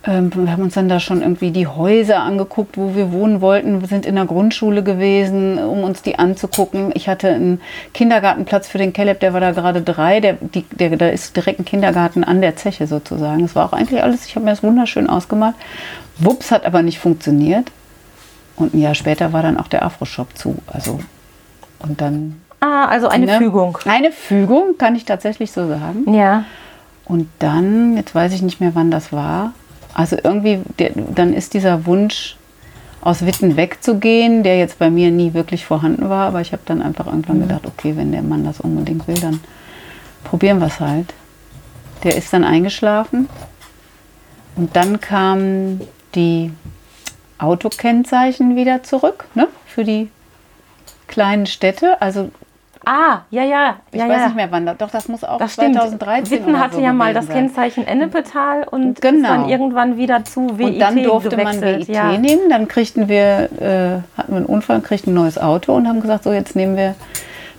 [0.06, 3.80] ähm, wir haben uns dann da schon irgendwie die Häuser angeguckt, wo wir wohnen wollten.
[3.80, 6.92] Wir sind in der Grundschule gewesen, um uns die anzugucken.
[6.94, 7.60] Ich hatte einen
[7.94, 10.20] Kindergartenplatz für den Caleb, der war da gerade drei.
[10.20, 13.42] Der, die, der, da ist direkt ein Kindergarten an der Zeche sozusagen.
[13.42, 15.54] Das war auch eigentlich alles, ich habe mir das wunderschön ausgemalt.
[16.18, 17.72] Wups, hat aber nicht funktioniert.
[18.56, 20.56] Und ein Jahr später war dann auch der Afro-Shop zu.
[20.66, 21.00] Also,
[21.78, 22.42] und dann.
[22.60, 23.38] Ah, also eine ne?
[23.38, 23.78] Fügung.
[23.86, 26.12] Eine Fügung, kann ich tatsächlich so sagen.
[26.14, 26.44] Ja.
[27.06, 29.52] Und dann, jetzt weiß ich nicht mehr, wann das war.
[29.94, 32.36] Also irgendwie, der, dann ist dieser Wunsch,
[33.04, 36.26] aus Witten wegzugehen, der jetzt bei mir nie wirklich vorhanden war.
[36.26, 39.40] Aber ich habe dann einfach irgendwann gedacht, okay, wenn der Mann das unbedingt will, dann
[40.24, 41.12] probieren wir es halt.
[42.02, 43.28] Der ist dann eingeschlafen.
[44.56, 45.82] Und dann kamen
[46.14, 46.50] die
[47.36, 49.48] Autokennzeichen wieder zurück, ne?
[49.66, 50.08] Für die
[51.06, 52.00] kleinen Städte.
[52.00, 52.30] Also
[52.86, 53.76] Ah, ja, ja.
[53.90, 54.26] ich ja, weiß ja.
[54.26, 54.66] nicht mehr wann.
[54.78, 55.74] Doch, das muss auch Das stimmt.
[55.74, 57.36] 2013 Witten oder hatte so ja mal das sein.
[57.36, 59.28] Kennzeichen Ennepetal und ist Genau.
[59.28, 61.88] dann irgendwann wieder zu WIT Und dann durfte man gewechselt.
[61.88, 62.12] WIT ja.
[62.18, 62.48] nehmen.
[62.50, 66.24] Dann kriegten wir, äh, hatten wir einen Unfall, kriegten ein neues Auto und haben gesagt,
[66.24, 66.94] so jetzt nehmen wir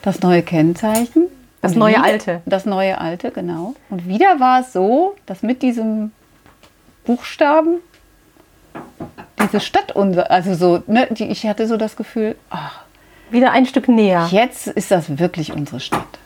[0.01, 1.27] das neue Kennzeichen.
[1.61, 2.41] Das Und neue Alte.
[2.45, 3.73] Das neue alte, genau.
[3.89, 6.11] Und wieder war es so, dass mit diesem
[7.05, 7.77] Buchstaben
[9.41, 12.84] diese Stadt unser, also so, ne, die, ich hatte so das Gefühl, ach,
[13.31, 14.27] Wieder ein Stück näher.
[14.31, 16.19] jetzt ist das wirklich unsere Stadt.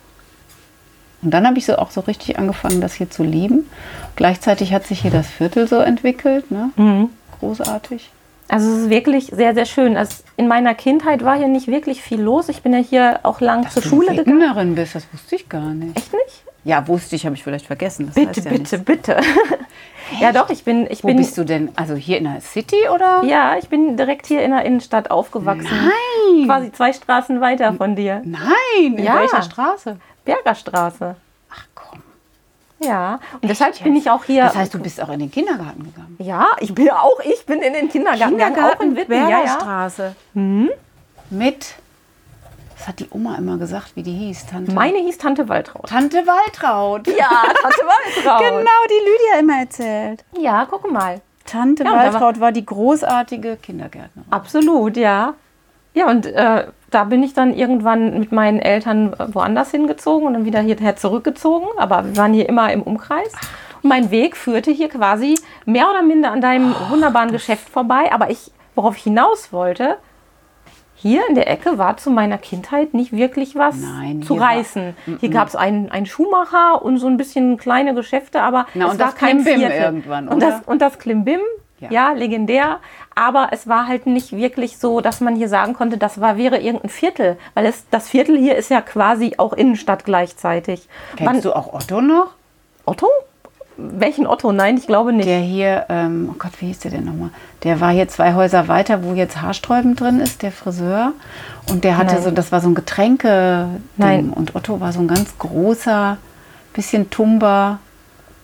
[1.21, 3.69] Und dann habe ich so auch so richtig angefangen, das hier zu lieben.
[4.15, 6.71] Gleichzeitig hat sich hier das Viertel so entwickelt, ne?
[6.77, 7.09] Mhm.
[7.39, 8.09] großartig.
[8.49, 9.95] Also es ist wirklich sehr, sehr schön.
[9.95, 12.49] Also in meiner Kindheit war hier nicht wirklich viel los.
[12.49, 14.39] Ich bin ja hier auch lang zur du Schule gegangen.
[14.39, 15.97] Wittenerin bist, das wusste ich gar nicht.
[15.97, 16.43] Echt nicht?
[16.65, 18.07] Ja, wusste ich, habe ich vielleicht vergessen.
[18.07, 18.85] Das Bitte, ja bitte, nichts.
[18.85, 19.17] bitte.
[20.19, 21.69] ja doch, ich bin, ich Wo bin, bist du denn?
[21.75, 23.23] Also hier in der City oder?
[23.23, 25.69] ja, ich bin direkt hier in der Innenstadt aufgewachsen.
[25.69, 26.45] Nein.
[26.47, 28.21] Quasi zwei Straßen weiter von dir.
[28.25, 29.15] Nein, in Ja.
[29.19, 29.97] welcher Straße?
[30.25, 31.15] Bergerstraße.
[31.51, 32.01] Ach komm.
[32.79, 33.19] Ja.
[33.41, 34.43] Und deshalb bin ich auch hier.
[34.43, 36.15] Das heißt, du bist auch in den Kindergarten gegangen.
[36.19, 39.11] ja, ich bin auch, ich bin in den Kindergarten, gegangen, auch in Witten.
[39.13, 39.35] Ja, ja.
[39.37, 40.15] Bergerstraße.
[41.29, 41.75] Mit,
[42.77, 44.45] was hat die Oma immer gesagt, wie die hieß?
[44.47, 45.87] Tante, Meine hieß Tante Waltraud.
[45.89, 47.07] Tante Waltraud.
[47.07, 48.39] Ja, Tante Waltraud.
[48.49, 50.23] Genau, die Lydia immer erzählt.
[50.39, 51.21] Ja, guck mal.
[51.45, 54.31] Tante Ja, da war- Waltraud war die großartige Kindergärtnerin.
[54.31, 55.33] Absolut, ja.
[55.99, 60.45] Ja, und äh, da bin ich dann irgendwann mit meinen Eltern woanders hingezogen und dann
[60.45, 61.67] wieder hierher zurückgezogen.
[61.77, 63.33] Aber wir waren hier immer im Umkreis.
[63.81, 65.35] Und mein Weg führte hier quasi
[65.65, 68.11] mehr oder minder an deinem wunderbaren Geschäft vorbei.
[68.13, 69.97] Aber ich, worauf ich hinaus wollte,
[70.95, 74.49] hier in der Ecke war zu meiner Kindheit nicht wirklich was Nein, zu hier war-
[74.49, 74.95] reißen.
[75.19, 78.91] Hier gab es einen, einen Schuhmacher und so ein bisschen kleine Geschäfte, aber Na, es
[78.93, 79.81] und war das kein Klimbim Viertel.
[79.81, 80.47] irgendwann, und oder?
[80.51, 81.39] das, und das Klimbim,
[81.79, 81.89] Ja.
[81.91, 82.11] Ja.
[82.13, 82.79] legendär.
[83.15, 86.57] Aber es war halt nicht wirklich so, dass man hier sagen konnte, das war, wäre
[86.59, 87.37] irgendein Viertel.
[87.53, 90.87] Weil es, das Viertel hier ist ja quasi auch Innenstadt gleichzeitig.
[91.15, 92.27] Kennst Wann- du auch Otto noch?
[92.85, 93.07] Otto?
[93.81, 94.51] Welchen Otto?
[94.51, 95.27] Nein, ich glaube nicht.
[95.29, 97.29] Der hier, ähm, oh Gott, wie hieß der denn nochmal?
[97.63, 101.13] Der war hier zwei Häuser weiter, wo jetzt Haarsträuben drin ist, der Friseur.
[101.69, 102.23] Und der hatte Nein.
[102.23, 103.67] so, das war so ein Getränke.
[103.95, 104.31] Nein.
[104.31, 106.17] Und Otto war so ein ganz großer,
[106.73, 107.79] bisschen Tumber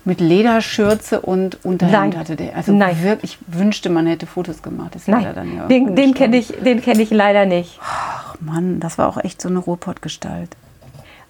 [0.05, 2.19] mit Lederschürze und Unterhemd Nein.
[2.19, 2.55] hatte der.
[2.55, 3.01] Also Nein.
[3.03, 4.95] wirklich, ich wünschte, man hätte Fotos gemacht.
[4.95, 6.61] Ist leider Nein, dann ja den, den kenne gestorben.
[6.61, 7.79] ich, den kenn ich leider nicht.
[7.83, 10.55] Ach Mann, das war auch echt so eine Ruhrpottgestalt.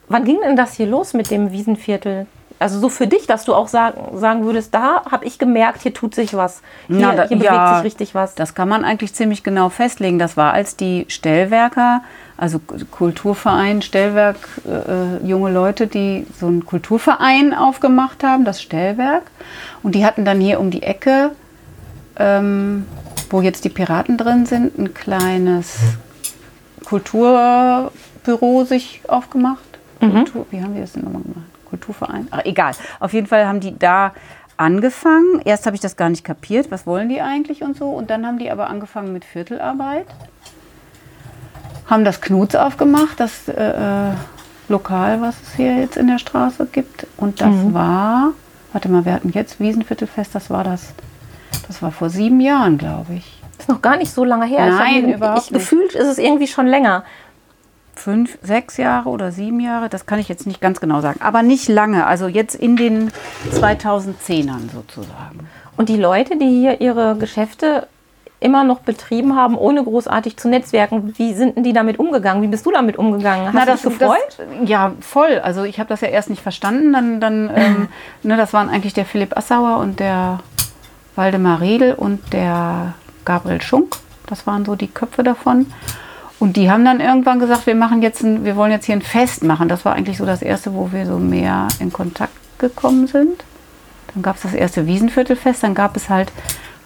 [0.08, 2.28] Wann ging denn das hier los mit dem Wiesenviertel?
[2.60, 5.94] Also so für dich, dass du auch sagen, sagen würdest, da habe ich gemerkt, hier
[5.94, 6.62] tut sich was.
[6.88, 8.34] Hier, Na, da- hier bewegt ja, sich richtig was.
[8.36, 10.20] Das kann man eigentlich ziemlich genau festlegen.
[10.20, 12.02] Das war, als die Stellwerker,
[12.38, 19.24] also Kulturverein, Stellwerk, äh, junge Leute, die so einen Kulturverein aufgemacht haben, das Stellwerk.
[19.84, 21.32] Und die hatten dann hier um die Ecke,
[22.18, 22.86] ähm,
[23.30, 25.78] wo jetzt die Piraten drin sind, ein kleines
[26.86, 29.64] Kulturbüro sich aufgemacht.
[30.12, 31.46] Kultur, wie haben die das denn nochmal gemacht?
[31.70, 32.28] Kulturverein?
[32.32, 32.74] Ach, egal.
[33.00, 34.14] Auf jeden Fall haben die da
[34.58, 35.42] angefangen.
[35.44, 37.90] Erst habe ich das gar nicht kapiert, was wollen die eigentlich und so.
[37.90, 40.06] Und dann haben die aber angefangen mit Viertelarbeit.
[41.88, 44.14] Haben das Knuts aufgemacht, das äh, äh,
[44.70, 47.06] Lokal, was es hier jetzt in der Straße gibt.
[47.18, 48.32] Und das war,
[48.74, 50.94] warte mal, wir hatten jetzt Wiesenviertelfest, das war das,
[51.68, 53.40] das war vor sieben Jahren, glaube ich.
[53.60, 54.66] ist noch gar nicht so lange her.
[54.68, 57.04] Nein, ich überhaupt ich, Gefühlt ist es irgendwie schon länger.
[57.94, 61.44] fünf, sechs Jahre oder sieben Jahre, das kann ich jetzt nicht ganz genau sagen, aber
[61.44, 63.12] nicht lange, also jetzt in den
[63.52, 65.48] 2010ern sozusagen.
[65.78, 67.88] Und die Leute, die hier ihre Geschäfte
[68.40, 72.44] immer noch betrieben haben, ohne großartig zu netzwerken, wie sind denn die damit umgegangen?
[72.44, 73.54] Wie bist du damit umgegangen?
[73.54, 74.18] Hast du dich gefreut?
[74.38, 75.40] Das, ja, voll.
[75.40, 76.94] Also ich habe das ja erst nicht verstanden.
[76.94, 77.88] Dann, dann ähm,
[78.24, 80.40] ne, das waren eigentlich der Philipp Assauer und der
[81.16, 82.94] Waldemar Riedel und der
[83.24, 83.96] Gabriel Schunk.
[84.28, 85.68] Das waren so die Köpfe davon.
[86.40, 89.02] Und die haben dann irgendwann gesagt, wir machen jetzt ein, wir wollen jetzt hier ein
[89.02, 89.70] Fest machen.
[89.70, 93.44] Das war eigentlich so das erste, wo wir so mehr in Kontakt gekommen sind.
[94.14, 96.32] Dann gab es das erste Wiesenviertelfest, dann gab es halt,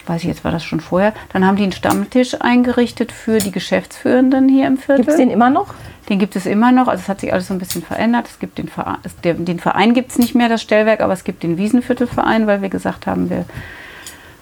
[0.09, 3.51] weiß ich jetzt, war das schon vorher, dann haben die einen Stammtisch eingerichtet für die
[3.51, 5.05] Geschäftsführenden hier im Viertel.
[5.05, 5.73] Gibt es den immer noch?
[6.09, 6.87] Den gibt es immer noch.
[6.87, 8.27] Also es hat sich alles so ein bisschen verändert.
[8.27, 11.43] Es gibt den Verein, den Verein gibt es nicht mehr, das Stellwerk, aber es gibt
[11.43, 13.45] den Wiesenviertelverein, weil wir gesagt haben, wir,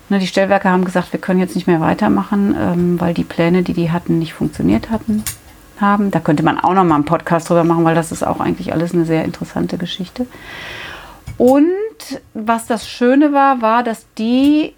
[0.08, 3.64] ne, die Stellwerke haben gesagt, wir können jetzt nicht mehr weitermachen, ähm, weil die Pläne,
[3.64, 5.24] die die hatten, nicht funktioniert hatten.
[5.80, 6.10] Haben.
[6.10, 8.74] Da könnte man auch noch mal einen Podcast drüber machen, weil das ist auch eigentlich
[8.74, 10.26] alles eine sehr interessante Geschichte.
[11.38, 11.62] Und
[12.34, 14.74] was das Schöne war, war, dass die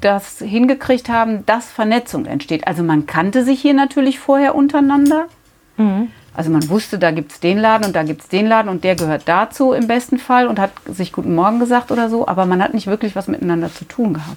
[0.00, 2.66] das hingekriegt haben, dass Vernetzung entsteht.
[2.66, 5.26] Also man kannte sich hier natürlich vorher untereinander.
[6.34, 8.84] Also man wusste, da gibt es den Laden und da gibt es den Laden und
[8.84, 12.46] der gehört dazu im besten Fall und hat sich Guten Morgen gesagt oder so, aber
[12.46, 14.36] man hat nicht wirklich was miteinander zu tun gehabt.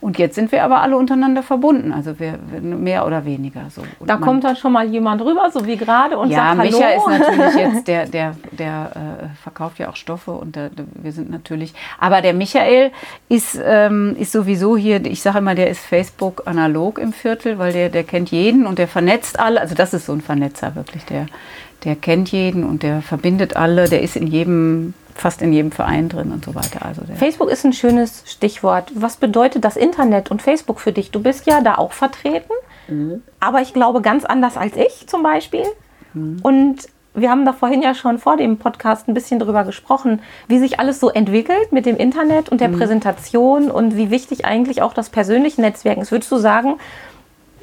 [0.00, 3.82] Und jetzt sind wir aber alle untereinander verbunden, also wir, mehr oder weniger so.
[3.98, 6.86] Und Da kommt dann schon mal jemand rüber, so wie gerade, und ja, sagt Micha
[6.86, 7.10] Hallo.
[7.10, 11.12] ist natürlich jetzt der, der, der äh, verkauft ja auch Stoffe und der, der, wir
[11.12, 11.74] sind natürlich.
[11.98, 12.92] Aber der Michael
[13.28, 17.72] ist, ähm, ist sowieso hier, ich sage immer, der ist Facebook analog im Viertel, weil
[17.72, 19.60] der, der kennt jeden und der vernetzt alle.
[19.60, 21.26] Also das ist so ein Vernetzer wirklich, der,
[21.84, 26.08] der kennt jeden und der verbindet alle, der ist in jedem, fast in jedem Verein
[26.08, 26.84] drin und so weiter.
[26.84, 28.90] Also Facebook ist ein schönes Stichwort.
[28.94, 31.10] Was bedeutet das Internet und Facebook für dich?
[31.10, 32.52] Du bist ja da auch vertreten,
[33.38, 35.64] aber ich glaube ganz anders als ich zum Beispiel.
[36.42, 40.58] Und wir haben da vorhin ja schon vor dem Podcast ein bisschen drüber gesprochen, wie
[40.58, 44.94] sich alles so entwickelt mit dem Internet und der Präsentation und wie wichtig eigentlich auch
[44.94, 46.12] das persönliche Netzwerken ist.
[46.12, 46.78] Würdest du sagen,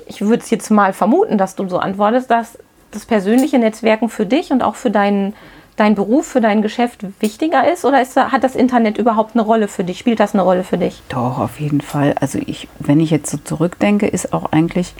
[0.06, 2.58] ich würde es jetzt mal vermuten, dass du so antwortest, dass
[2.91, 5.34] das persönliche Netzwerken für dich und auch für deinen,
[5.78, 7.86] deinen Beruf, für dein Geschäft wichtiger ist?
[7.86, 10.00] Oder ist, hat das Internet überhaupt eine Rolle für dich?
[10.00, 11.02] Spielt das eine Rolle für dich?
[11.08, 12.16] Doch, auf jeden Fall.
[12.20, 14.94] Also ich, wenn ich jetzt so zurückdenke, ist auch eigentlich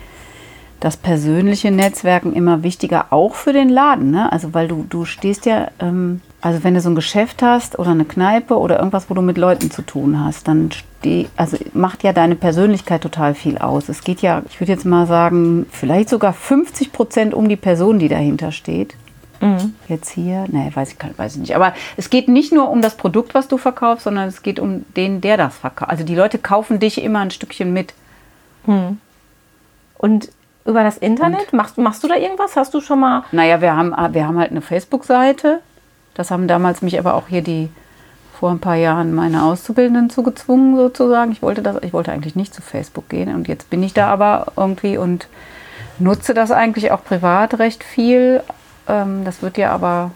[0.80, 4.12] das persönliche Netzwerken immer wichtiger, auch für den Laden.
[4.12, 4.32] Ne?
[4.32, 7.92] Also weil du, du stehst ja, ähm, also wenn du so ein Geschäft hast oder
[7.92, 12.04] eine Kneipe oder irgendwas, wo du mit Leuten zu tun hast, dann steh, also macht
[12.04, 13.90] ja deine Persönlichkeit total viel aus.
[13.90, 17.98] Es geht ja, ich würde jetzt mal sagen, vielleicht sogar 50 Prozent um die Person,
[17.98, 18.95] die dahinter steht.
[19.88, 21.56] Jetzt hier, nee, weiß ich, weiß ich nicht.
[21.56, 24.86] Aber es geht nicht nur um das Produkt, was du verkaufst, sondern es geht um
[24.96, 25.92] den, der das verkauft.
[25.92, 27.94] Also die Leute kaufen dich immer ein Stückchen mit.
[29.98, 30.30] Und
[30.66, 32.56] über das Internet, machst, machst du da irgendwas?
[32.56, 33.24] Hast du schon mal.
[33.32, 35.62] Naja, wir haben, wir haben halt eine Facebook-Seite.
[36.14, 37.70] Das haben damals mich aber auch hier die
[38.38, 41.32] vor ein paar Jahren meine Auszubildenden zugezwungen sozusagen.
[41.32, 44.08] Ich wollte das, ich wollte eigentlich nicht zu Facebook gehen und jetzt bin ich da
[44.08, 45.28] aber irgendwie und
[46.00, 48.44] nutze das eigentlich auch privat recht viel.
[48.88, 50.12] Ähm, das wird ja aber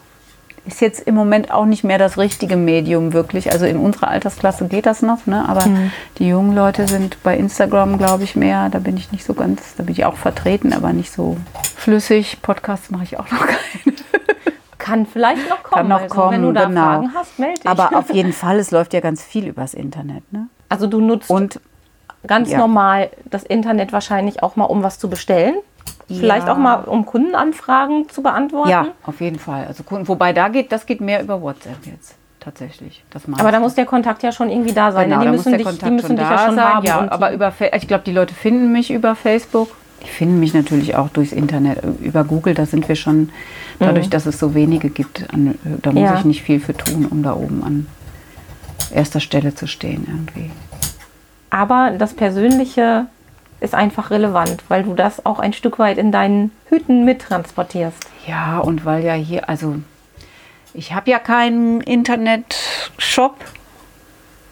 [0.66, 3.52] ist jetzt im Moment auch nicht mehr das richtige Medium wirklich.
[3.52, 5.44] Also in unserer Altersklasse geht das noch, ne?
[5.50, 5.66] aber
[6.20, 8.70] die jungen Leute sind bei Instagram, glaube ich, mehr.
[8.70, 11.38] Da bin ich nicht so ganz, da bin ich auch vertreten, aber nicht so
[11.76, 12.44] flüssig.
[12.44, 13.96] Podcasts mache ich auch noch keine.
[14.78, 15.82] Kann vielleicht noch kommen.
[15.82, 16.82] Kann noch also, kommen, Wenn du da genau.
[16.82, 17.68] Fragen hast, melde dich.
[17.68, 20.32] Aber auf jeden Fall, es läuft ja ganz viel übers Internet.
[20.32, 20.48] Ne?
[20.70, 21.60] also du nutzt Und
[22.26, 22.58] ganz ja.
[22.58, 25.56] normal das Internet wahrscheinlich auch mal, um was zu bestellen.
[26.20, 26.54] Vielleicht Ja.
[26.54, 28.70] auch mal, um Kundenanfragen zu beantworten.
[28.70, 29.66] ja, auf jeden Fall.
[29.68, 33.04] Also Kunden, wobei da geht, das geht mehr über WhatsApp jetzt tatsächlich.
[33.12, 33.24] Das.
[33.38, 35.06] Aber da muss der Kontakt ja schon irgendwie da sein.
[35.10, 35.26] Genau, ne?
[35.26, 36.66] da die müssen dich, die müssen schon dich da ja schon sein.
[36.74, 36.86] haben.
[36.86, 39.70] ja, aber über, ich glaube, die Leute finden mich über Facebook.
[40.04, 42.56] Die finden mich natürlich auch durchs Internet, über Google.
[42.56, 43.30] Da sind wir schon,
[43.78, 45.54] dadurch, dass es so wenige gibt, an,
[45.84, 46.06] da muss Mhm.
[46.06, 46.16] Ja.
[46.18, 47.86] ich nicht viel für tun, um da oben an
[48.92, 50.50] erster Stelle zu stehen irgendwie.
[51.52, 53.06] Aber das Persönliche
[53.62, 57.98] ist einfach relevant, weil du das auch ein Stück weit in deinen Hüten mittransportierst.
[58.28, 59.76] Ja, und weil ja hier, also
[60.74, 63.36] ich habe ja keinen Internet-Shop.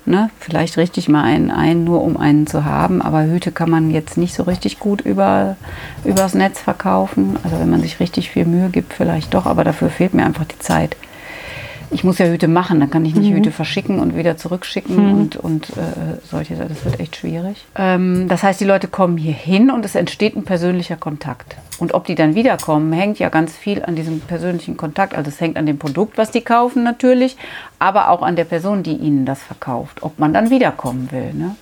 [0.05, 0.29] Ne?
[0.39, 3.91] Vielleicht richte ich mal einen ein, nur um einen zu haben, aber Hüte kann man
[3.91, 5.55] jetzt nicht so richtig gut über,
[6.03, 7.37] übers Netz verkaufen.
[7.43, 10.45] Also wenn man sich richtig viel Mühe gibt, vielleicht doch, aber dafür fehlt mir einfach
[10.45, 10.95] die Zeit.
[11.91, 15.37] Ich muss ja Hüte machen, dann kann ich nicht Hüte verschicken und wieder zurückschicken und,
[15.37, 16.69] und äh, solche Sachen.
[16.69, 17.65] Das wird echt schwierig.
[17.75, 21.55] Ähm, das heißt, die Leute kommen hier hin und es entsteht ein persönlicher Kontakt.
[21.79, 25.15] Und ob die dann wiederkommen, hängt ja ganz viel an diesem persönlichen Kontakt.
[25.15, 27.37] Also es hängt an dem Produkt, was die kaufen natürlich,
[27.79, 30.03] aber auch an der Person, die ihnen das verkauft.
[30.03, 31.33] Ob man dann wiederkommen will.
[31.33, 31.55] Ne?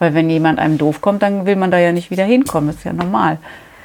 [0.00, 2.68] Weil wenn jemand einem doof kommt, dann will man da ja nicht wieder hinkommen.
[2.68, 3.38] Das ist ja normal.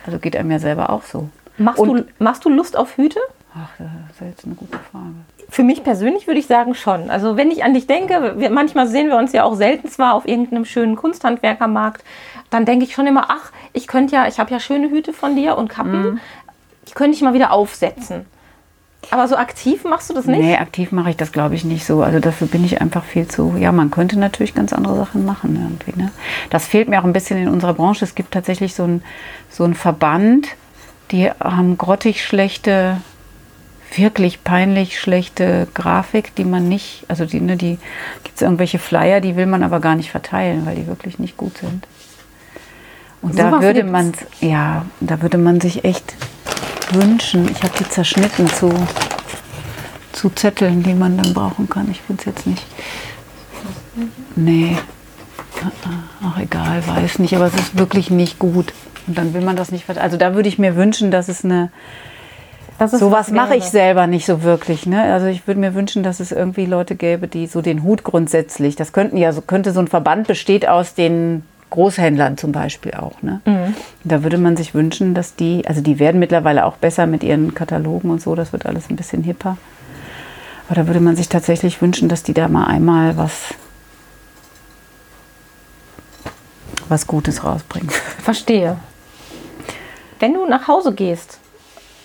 [0.08, 1.30] Also geht einem ja selber auch so.
[1.60, 3.20] Machst, Und- du, machst du Lust auf Hüte?
[3.56, 5.14] Ach, das ist jetzt eine gute Frage.
[5.49, 7.10] Für mich persönlich würde ich sagen schon.
[7.12, 10.16] Also wenn ich an dich denke, wir, manchmal sehen wir uns ja auch selten zwar
[10.16, 12.04] auf irgendeinem schönen Kunsthandwerkermarkt,
[12.49, 15.36] dann denke ich schon immer, ach, ich könnte ja, ich habe ja schöne Hüte von
[15.36, 16.20] dir und Kappen,
[16.88, 18.26] die könnte ich mal wieder aufsetzen.
[19.12, 20.39] Aber so aktiv machst du das nicht?
[20.39, 22.01] Nee, aktiv mache ich das, glaube ich, nicht so.
[22.01, 23.56] Also dafür bin ich einfach viel zu.
[23.60, 26.01] Ja, man könnte natürlich ganz andere Sachen machen irgendwie.
[26.01, 26.12] Ne?
[26.49, 28.06] Das fehlt mir auch ein bisschen in unserer Branche.
[28.06, 29.04] Es gibt tatsächlich so einen
[29.49, 30.47] so einen Verband,
[31.12, 32.97] die haben grottig schlechte,
[33.98, 37.78] wirklich peinlich schlechte Grafik, die man nicht, also die, ne, die
[38.24, 41.38] gibt es irgendwelche Flyer, die will man aber gar nicht verteilen, weil die wirklich nicht
[41.38, 41.88] gut sind.
[43.22, 46.16] Und da Sowas würde man, ja, da würde man sich echt
[46.91, 47.50] wünschen.
[47.50, 48.70] Ich habe die zerschnitten zu,
[50.12, 51.89] zu Zetteln, die man dann brauchen kann.
[51.89, 52.66] Ich finde es jetzt nicht.
[54.36, 54.78] Nee.
[56.24, 58.74] Ach egal, weiß nicht, aber es ist wirklich nicht gut.
[59.08, 59.86] Und dann will man das nicht.
[59.86, 61.72] vert- Also da würde ich mir wünschen, dass es eine.
[62.80, 64.86] Sowas was mache ich selber nicht so wirklich.
[64.86, 65.02] Ne?
[65.04, 68.76] Also ich würde mir wünschen, dass es irgendwie Leute gäbe, die so den Hut grundsätzlich.
[68.76, 73.22] Das könnten ja so könnte so ein Verband besteht aus den Großhändlern zum Beispiel auch.
[73.22, 73.42] Ne?
[74.04, 77.56] Da würde man sich wünschen, dass die, also die werden mittlerweile auch besser mit ihren
[77.56, 78.36] Katalogen und so.
[78.36, 79.58] Das wird alles ein bisschen hipper.
[80.68, 83.54] Aber da würde man sich tatsächlich wünschen, dass die da mal einmal was
[86.90, 87.90] was Gutes rausbringen.
[88.24, 88.78] Verstehe.
[90.20, 91.40] Wenn du nach Hause gehst,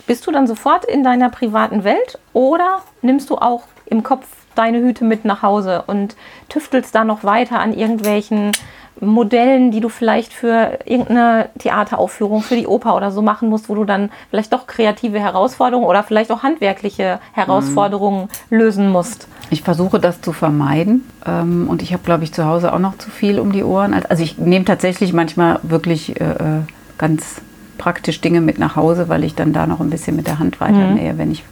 [0.09, 4.79] bist du dann sofort in deiner privaten Welt oder nimmst du auch im Kopf deine
[4.79, 6.17] Hüte mit nach Hause und
[6.49, 8.53] tüftelst da noch weiter an irgendwelchen
[9.01, 13.77] Modellen, die du vielleicht für irgendeine Theateraufführung, für die Oper oder so machen musst, wo
[13.77, 19.29] du dann vielleicht doch kreative Herausforderungen oder vielleicht auch handwerkliche Herausforderungen lösen musst.
[19.51, 22.99] Ich versuche das zu vermeiden ähm, und ich habe, glaube ich, zu Hause auch noch
[22.99, 23.95] zu viel um die Ohren.
[24.09, 26.63] Also ich nehme tatsächlich manchmal wirklich äh, äh,
[26.97, 27.43] ganz
[27.79, 30.61] praktisch Dinge mit nach Hause, weil ich dann da noch ein bisschen mit der Hand
[30.61, 31.45] weiternähe, wenn ich,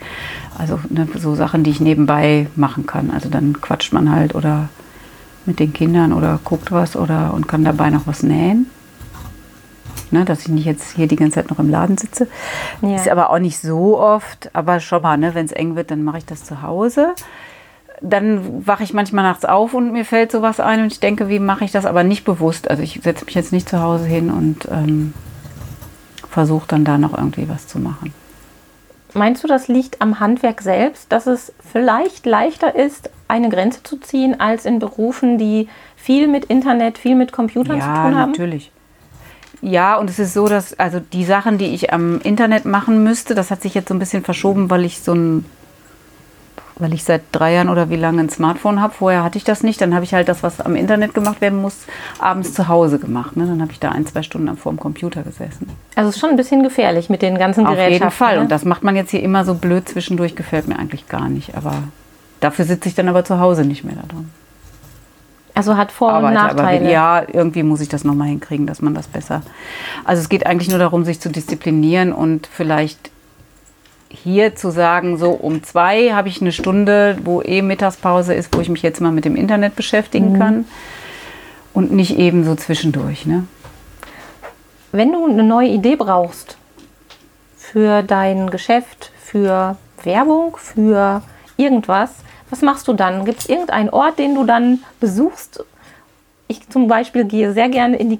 [0.58, 3.10] also ne, so Sachen, die ich nebenbei machen kann.
[3.10, 4.68] Also dann quatscht man halt oder
[5.46, 8.66] mit den Kindern oder guckt was oder und kann dabei noch was nähen.
[10.12, 12.28] Ne, dass ich nicht jetzt hier die ganze Zeit noch im Laden sitze.
[12.80, 12.94] Ja.
[12.94, 16.04] Ist aber auch nicht so oft, aber schon mal, ne, wenn es eng wird, dann
[16.04, 17.14] mache ich das zu Hause.
[18.02, 21.40] Dann wache ich manchmal nachts auf und mir fällt sowas ein und ich denke, wie
[21.40, 22.70] mache ich das, aber nicht bewusst.
[22.70, 25.12] Also ich setze mich jetzt nicht zu Hause hin und ähm,
[26.36, 28.12] versuche dann da noch irgendwie was zu machen.
[29.14, 33.96] Meinst du, das liegt am Handwerk selbst, dass es vielleicht leichter ist, eine Grenze zu
[33.96, 38.30] ziehen, als in Berufen, die viel mit Internet, viel mit Computern zu Ja, tun haben?
[38.32, 38.70] natürlich.
[39.62, 43.34] Ja, und es ist so, dass also die Sachen, die ich am Internet machen müsste,
[43.34, 45.46] das hat sich jetzt so ein bisschen verschoben, weil ich so ein,
[46.78, 48.92] weil ich seit drei Jahren oder wie lange ein Smartphone habe.
[48.92, 49.80] Vorher hatte ich das nicht.
[49.80, 51.86] Dann habe ich halt das, was am Internet gemacht werden muss,
[52.18, 53.36] abends zu Hause gemacht.
[53.36, 53.46] Ne?
[53.46, 55.68] Dann habe ich da ein, zwei Stunden vor dem Computer gesessen.
[55.94, 57.92] Also es ist schon ein bisschen gefährlich mit den ganzen Auf Gerätschaften.
[57.94, 58.34] jeden Fall.
[58.36, 58.40] Ne?
[58.42, 61.56] Und das macht man jetzt hier immer so blöd zwischendurch, gefällt mir eigentlich gar nicht.
[61.56, 61.72] Aber
[62.40, 64.30] dafür sitze ich dann aber zu Hause nicht mehr da dran.
[65.54, 66.40] also hat Vor- und arbeite.
[66.40, 66.92] Aber Nachteile.
[66.92, 69.40] ja, irgendwie muss ich das nochmal hinkriegen, dass man das besser.
[70.04, 73.10] Also es geht eigentlich nur darum, sich zu disziplinieren und vielleicht
[74.08, 78.60] hier zu sagen, so um zwei habe ich eine Stunde, wo eh Mittagspause ist, wo
[78.60, 80.64] ich mich jetzt mal mit dem Internet beschäftigen kann
[81.72, 83.26] und nicht eben so zwischendurch.
[83.26, 83.44] Ne?
[84.92, 86.56] Wenn du eine neue Idee brauchst
[87.56, 91.22] für dein Geschäft, für Werbung, für
[91.56, 92.10] irgendwas,
[92.48, 93.24] was machst du dann?
[93.24, 95.64] Gibt es irgendeinen Ort, den du dann besuchst?
[96.48, 98.18] Ich zum Beispiel gehe sehr gerne in die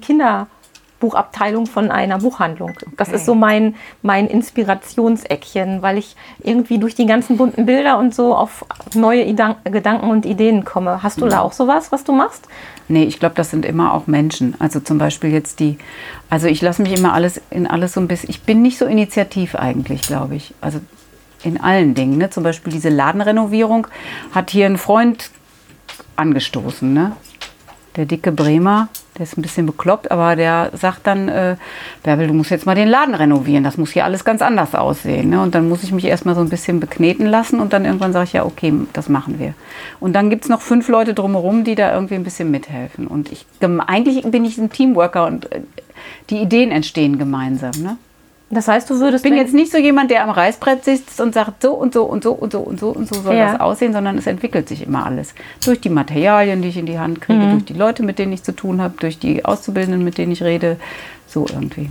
[0.99, 2.73] Kinderbuchabteilung von einer Buchhandlung.
[2.97, 3.17] Das Okay.
[3.17, 8.35] ist so mein, mein Inspirationseckchen, weil ich irgendwie durch die ganzen bunten Bilder und so
[8.35, 11.03] auf neue Idan Gedanken und Ideen komme.
[11.03, 12.47] Hast du da auch sowas, was du machst?
[12.87, 14.55] Nee, ich glaube, das sind immer auch Menschen.
[14.59, 15.77] Also zum Beispiel jetzt die,
[16.29, 18.85] also ich lasse mich immer alles in alles so ein bisschen, ich bin nicht so
[18.85, 20.53] initiativ eigentlich, glaube ich.
[20.61, 20.79] Also
[21.43, 22.17] in allen Dingen.
[22.17, 22.29] Ne?
[22.29, 23.87] Zum Beispiel diese Ladenrenovierung
[24.33, 25.29] hat hier ein Freund
[26.15, 26.91] angestoßen.
[26.91, 27.11] Ne?
[27.95, 28.87] Der dicke Bremer,
[29.17, 31.55] der ist ein bisschen bekloppt, aber der sagt dann, äh,
[32.03, 33.63] Bärbel, du musst jetzt mal den Laden renovieren.
[33.63, 35.29] Das muss hier alles ganz anders aussehen.
[35.29, 35.41] Ne?
[35.41, 38.25] Und dann muss ich mich erstmal so ein bisschen bekneten lassen und dann irgendwann sage
[38.25, 39.53] ich, ja, okay, das machen wir.
[39.99, 43.07] Und dann gibt es noch fünf Leute drumherum, die da irgendwie ein bisschen mithelfen.
[43.07, 43.45] Und ich,
[43.87, 45.61] eigentlich bin ich ein Teamworker und äh,
[46.29, 47.71] die Ideen entstehen gemeinsam.
[47.81, 47.97] Ne?
[48.49, 51.33] Das heißt, du würdest Ich bin jetzt nicht so jemand, der am Reißbrett sitzt und
[51.33, 53.51] sagt, so und so und so und so und so und so soll Ja.
[53.51, 55.33] das aussehen, sondern es entwickelt sich immer alles.
[55.65, 57.51] Durch die Materialien, die ich in die Hand kriege, Mhm.
[57.51, 60.43] durch die Leute, mit denen ich zu tun habe, durch die Auszubildenden, mit denen ich
[60.43, 60.77] rede,
[61.27, 61.89] so irgendwie.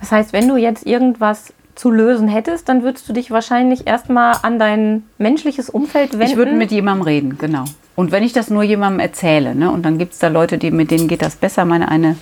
[0.00, 4.36] Das heißt, wenn du jetzt irgendwas zu lösen hättest, dann würdest du dich wahrscheinlich erstmal
[4.42, 6.26] an dein menschliches Umfeld wenden.
[6.26, 7.64] Ich würde mit jemandem reden, genau.
[7.96, 10.70] Und wenn ich das nur jemandem erzähle, ne, und dann gibt es da Leute, die,
[10.70, 11.64] mit denen geht das besser.
[11.66, 12.16] Meine eine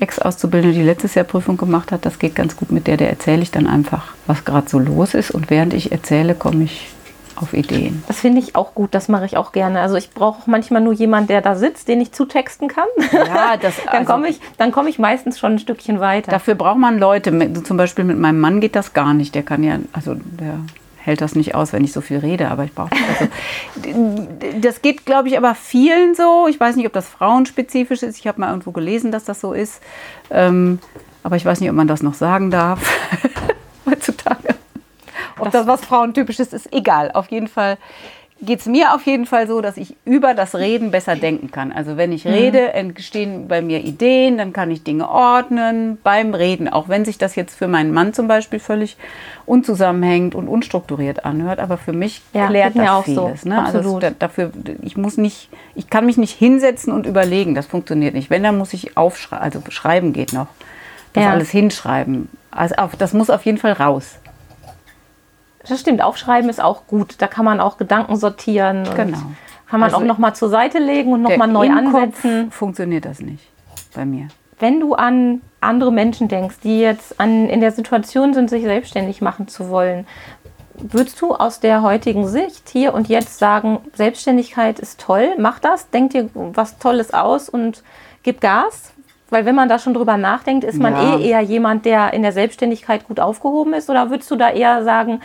[0.00, 3.42] Ex-Auszubildende, die letztes Jahr Prüfung gemacht hat, das geht ganz gut mit der, der erzähle
[3.42, 5.30] ich dann einfach, was gerade so los ist.
[5.30, 6.88] Und während ich erzähle, komme ich
[7.36, 8.02] auf Ideen.
[8.08, 9.80] Das finde ich auch gut, das mache ich auch gerne.
[9.80, 12.86] Also ich brauche auch manchmal nur jemanden, der da sitzt, den ich zutexten kann.
[13.12, 16.30] Ja, das, dann also- komme ich, dann komme ich meistens schon ein Stückchen weiter.
[16.30, 17.62] Dafür braucht man Leute.
[17.62, 19.34] Zum Beispiel mit meinem Mann geht das gar nicht.
[19.34, 20.58] Der kann ja, also der
[21.06, 23.30] hält das nicht aus, wenn ich so viel rede, aber ich brauche also,
[23.76, 26.48] d- das geht, glaube ich, aber vielen so.
[26.48, 28.18] Ich weiß nicht, ob das frauenspezifisch ist.
[28.18, 29.80] Ich habe mal irgendwo gelesen, dass das so ist.
[30.30, 30.80] Ähm,
[31.22, 32.80] aber ich weiß nicht, ob man das noch sagen darf
[33.86, 34.54] heutzutage.
[35.38, 37.10] Ob das, was frauentypisches ist, egal.
[37.12, 37.78] Auf jeden Fall
[38.42, 41.72] geht es mir auf jeden Fall so, dass ich über das Reden besser denken kann.
[41.72, 46.68] Also wenn ich rede, entstehen bei mir Ideen, dann kann ich Dinge ordnen beim Reden,
[46.68, 48.96] auch wenn sich das jetzt für meinen Mann zum Beispiel völlig
[49.46, 53.26] unzusammenhängend und unstrukturiert anhört, aber für mich Ja, klärt das auch so.
[53.26, 53.44] vieles.
[53.46, 53.58] Ne?
[53.64, 54.02] Also Absolut.
[54.02, 54.50] es- da- dafür,
[54.82, 58.28] ich muss nicht, ich kann mich nicht hinsetzen und überlegen, das funktioniert nicht.
[58.28, 60.48] Wenn, dann muss ich aufschreiben, also schreiben geht noch.
[61.14, 61.30] Das Ja.
[61.30, 62.28] alles hinschreiben.
[62.50, 64.18] Also auf, das muss auf jeden Fall raus.
[65.68, 67.16] Das stimmt, aufschreiben ist auch gut.
[67.18, 68.84] Da kann man auch Gedanken sortieren.
[68.96, 69.18] Genau.
[69.68, 72.50] Kann man Also auch nochmal zur Seite legen und nochmal neu im Kopf ansetzen.
[72.52, 73.44] Funktioniert das nicht
[73.94, 74.28] bei mir.
[74.58, 79.20] Wenn du an andere Menschen denkst, die jetzt an, in der Situation sind, sich selbstständig
[79.20, 80.06] machen zu wollen,
[80.78, 85.90] würdest du aus der heutigen Sicht hier und jetzt sagen, Selbstständigkeit ist toll, mach das,
[85.90, 87.82] denk dir was Tolles aus und
[88.22, 88.92] gib Gas?
[89.28, 91.18] Weil wenn man da schon drüber nachdenkt, ist man Ja.
[91.18, 93.90] eh eher jemand, der in der Selbstständigkeit gut aufgehoben ist?
[93.90, 95.20] Oder würdest du da eher sagen,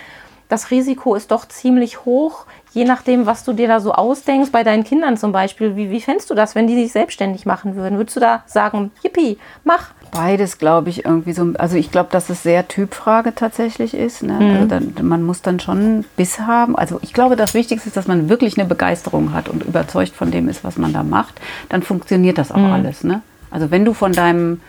[0.51, 4.65] das Risiko ist doch ziemlich hoch, je nachdem, was du dir da so ausdenkst, bei
[4.65, 5.77] deinen Kindern zum Beispiel.
[5.77, 7.97] Wie, wie fändest du das, wenn die sich selbstständig machen würden?
[7.97, 9.91] Würdest du da sagen, yippie, mach?
[10.11, 11.53] Beides glaube ich irgendwie so.
[11.57, 14.23] Also ich glaube, dass es sehr Typfrage tatsächlich ist.
[14.23, 14.37] Ne?
[14.37, 16.75] Also dann, man muss dann schon Biss haben.
[16.75, 20.31] Also ich glaube, das Wichtigste ist, dass man wirklich eine Begeisterung hat und überzeugt von
[20.31, 21.39] dem ist, was man da macht.
[21.69, 23.05] Dann funktioniert das auch alles.
[23.05, 23.21] Ne?
[23.51, 24.59] Also wenn du von deinem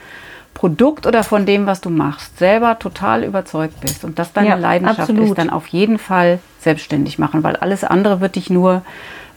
[0.55, 4.55] Produkt oder von dem, was du machst, selber total überzeugt bist und das deine Ja,
[4.55, 5.31] Leidenschaft absolut.
[5.31, 8.83] ist, dann auf jeden Fall selbstständig machen, weil alles andere wird dich nur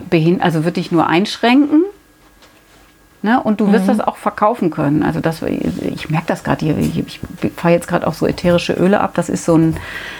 [0.10, 1.84] behin also wird dich nur einschränken.
[3.22, 3.42] Ne?
[3.42, 5.02] Und du wirst das auch verkaufen können.
[5.02, 6.78] Also das, ich merke das gerade hier.
[6.78, 7.20] Ich, ich
[7.56, 9.14] fahre jetzt gerade auch so ätherische Öle ab.
[9.16, 9.78] Das ist so ein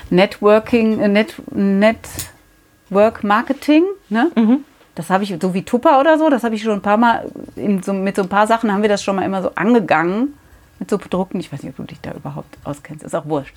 [0.10, 3.84] Networking, äh, Net, Network Marketing.
[4.10, 4.32] Ne?
[4.96, 7.30] Das habe ich, so wie Tupper oder so, das habe ich schon ein paar Mal,
[7.84, 10.34] so, mit so ein paar Sachen haben wir das schon mal immer so angegangen.
[10.80, 11.40] Mit so Produkten.
[11.40, 13.04] Ich weiß nicht, ob du dich da überhaupt auskennst.
[13.04, 13.56] Ist auch wurscht.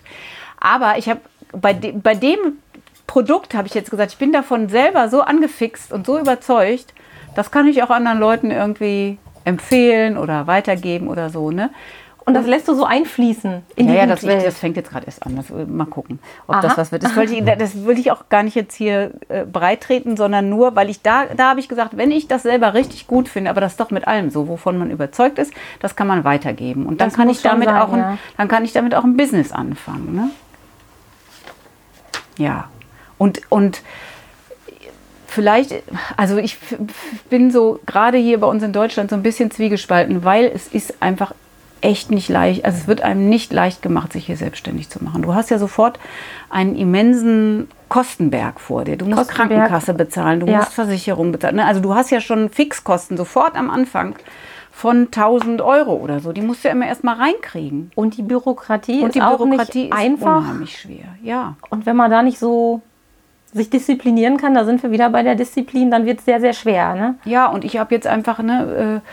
[0.58, 1.20] Aber ich habe
[1.52, 2.58] bei, de, bei dem
[3.06, 6.94] Produkt, habe ich jetzt gesagt, ich bin davon selber so angefixt und so überzeugt,
[7.34, 11.50] das kann ich auch anderen Leuten irgendwie empfehlen oder weitergeben oder so.
[11.50, 11.70] Ne?
[12.28, 15.06] Und das lässt du so einfließen in Ja, die ja, das, das fängt jetzt gerade
[15.06, 15.34] erst an.
[15.36, 16.60] Das, äh, mal gucken, ob Aha.
[16.60, 17.02] das was wird.
[17.02, 20.50] Das wollte, ich, das wollte ich auch gar nicht jetzt hier äh, breit treten, sondern
[20.50, 23.48] nur, weil ich da, da habe ich gesagt, wenn ich das selber richtig gut finde,
[23.48, 26.84] aber das ist doch mit allem so, wovon man überzeugt ist, das kann man weitergeben.
[26.84, 28.18] Und dann Das kann ich damit sein, auch ein, ja.
[28.36, 30.14] dann kann ich damit auch ein Business anfangen.
[30.14, 30.30] Ne?
[32.36, 32.68] Ja.
[33.16, 33.80] Und, und
[35.26, 35.82] vielleicht,
[36.18, 36.58] also ich
[37.30, 41.00] bin so gerade hier bei uns in Deutschland so ein bisschen zwiegespalten, weil es ist
[41.00, 41.32] einfach
[41.82, 45.22] echt nicht leicht, also es wird einem nicht leicht gemacht, sich hier selbstständig zu machen.
[45.22, 45.98] Du hast ja sofort
[46.50, 48.96] einen immensen Kostenberg vor dir.
[48.96, 49.30] Du musst.
[49.30, 50.58] Krankenkasse bezahlen, du Ja.
[50.58, 51.56] musst Versicherung bezahlen.
[51.56, 51.64] ne?
[51.66, 54.16] Also du hast ja schon Fixkosten sofort am Anfang
[54.70, 56.32] von 1000 Euro oder so.
[56.32, 57.90] Die musst du ja immer erst mal reinkriegen.
[57.94, 60.36] Und die Bürokratie Und ist die auch Bürokratie nicht ist einfach.
[60.38, 61.06] unheimlich schwer.
[61.22, 61.56] Ja.
[61.70, 62.82] Und wenn man da nicht so
[63.52, 66.52] sich disziplinieren kann, da sind wir wieder bei der Disziplin, dann wird es sehr, sehr
[66.52, 66.94] schwer.
[66.94, 67.14] Ne?
[67.24, 69.08] Ja, und ich habe jetzt einfach ne, äh,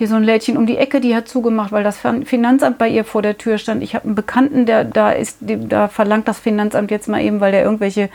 [0.00, 2.88] hier so ein Lädchen um die Ecke, die hat zugemacht, weil das Fin- Finanzamt bei
[2.88, 3.82] ihr vor der Tür stand.
[3.82, 7.52] Ich habe einen Bekannten, der da ist, da verlangt das Finanzamt jetzt mal eben, weil
[7.52, 8.08] der irgendwelche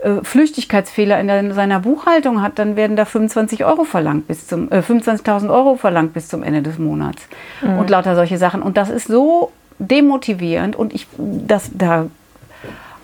[0.00, 4.48] äh, Flüchtigkeitsfehler in, der, in seiner Buchhaltung hat, dann werden da 25 Euro verlangt bis
[4.48, 7.22] zum äh, 25.000 Euro verlangt bis zum Ende des Monats
[7.62, 8.60] und lauter solche Sachen.
[8.60, 12.06] Und das ist so demotivierend und ich das da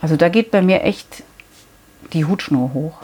[0.02, 1.22] also da geht bei mir echt
[2.14, 3.02] die Hutschnur hoch.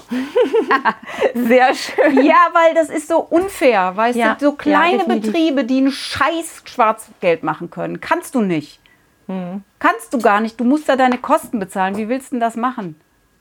[1.34, 2.24] Sehr schön.
[2.24, 4.46] Ja, weil das ist so unfair, weißt Ja, du?
[4.46, 5.04] So kleine ja.
[5.04, 8.80] Betriebe, die ein scheiß Schwarzgeld machen können, kannst du nicht.
[9.26, 9.62] Hm.
[9.78, 10.58] Kannst du gar nicht.
[10.58, 11.96] Du musst da deine Kosten bezahlen.
[11.96, 13.00] Wie willst du denn das machen?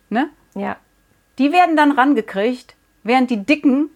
[0.09, 0.29] Ne?
[0.55, 0.75] Ja.
[1.37, 3.89] Die werden dann rangekriegt, während die Dicken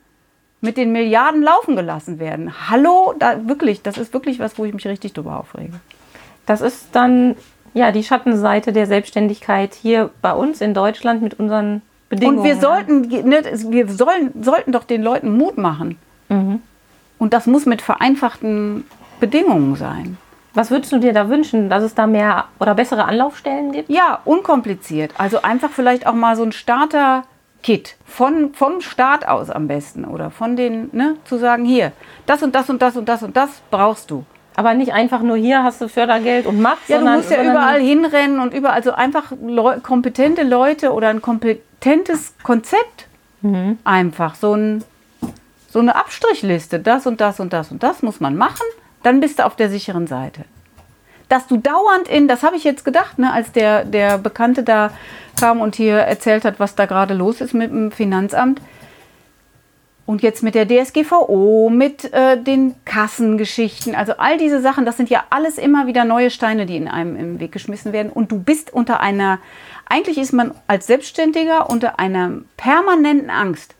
[0.62, 2.70] mit den Milliarden laufen gelassen werden.
[2.70, 5.80] Hallo, da wirklich, das ist wirklich was, wo ich mich richtig drüber aufrege.
[6.46, 7.36] Das ist dann
[7.74, 12.40] ja die Schattenseite der Selbstständigkeit hier bei uns in Deutschland mit unseren Bedingungen.
[12.40, 15.98] Und wir sollten, ne, wir sollen, sollten doch den Leuten Mut machen.
[16.30, 16.62] Mhm.
[17.18, 18.86] Und das muss mit vereinfachten
[19.20, 20.18] Bedingungen sein.
[20.54, 23.90] Was würdest du dir da wünschen, dass es da mehr oder bessere Anlaufstellen gibt?
[23.90, 25.12] Ja, unkompliziert.
[25.18, 30.30] Also einfach vielleicht auch mal so ein Starter-Kit von, vom Start aus am besten oder
[30.30, 31.92] von den, ne, zu sagen, hier,
[32.28, 34.26] das und das und das und das und das brauchst du.
[34.56, 37.44] Aber nicht einfach nur hier hast du Fördergeld und mach, Ja, sondern, du musst ja
[37.44, 43.08] überall hinrennen und überall, also einfach Leu kompetente Leute oder ein kompetentes Konzept.
[43.84, 44.86] Einfach so, ein,
[45.70, 48.66] so eine Abstrichliste, das und das und das und das muss man machen,
[49.02, 50.46] dann bist du auf der sicheren Seite.
[51.28, 54.92] Dass du dauernd in, das habe ich jetzt gedacht, ne, als der, der Bekannte da
[55.38, 58.62] kam und hier erzählt hat, was da gerade los ist mit dem Finanzamt.
[60.06, 65.10] Und jetzt mit der DSGVO, mit äh, den Kassengeschichten, also all diese Sachen, das sind
[65.10, 68.12] ja alles immer wieder neue Steine, die in einem im Weg geschmissen werden.
[68.12, 69.40] Und du bist unter einer,
[69.88, 73.76] eigentlich ist man als Selbstständiger unter einer permanenten Angst.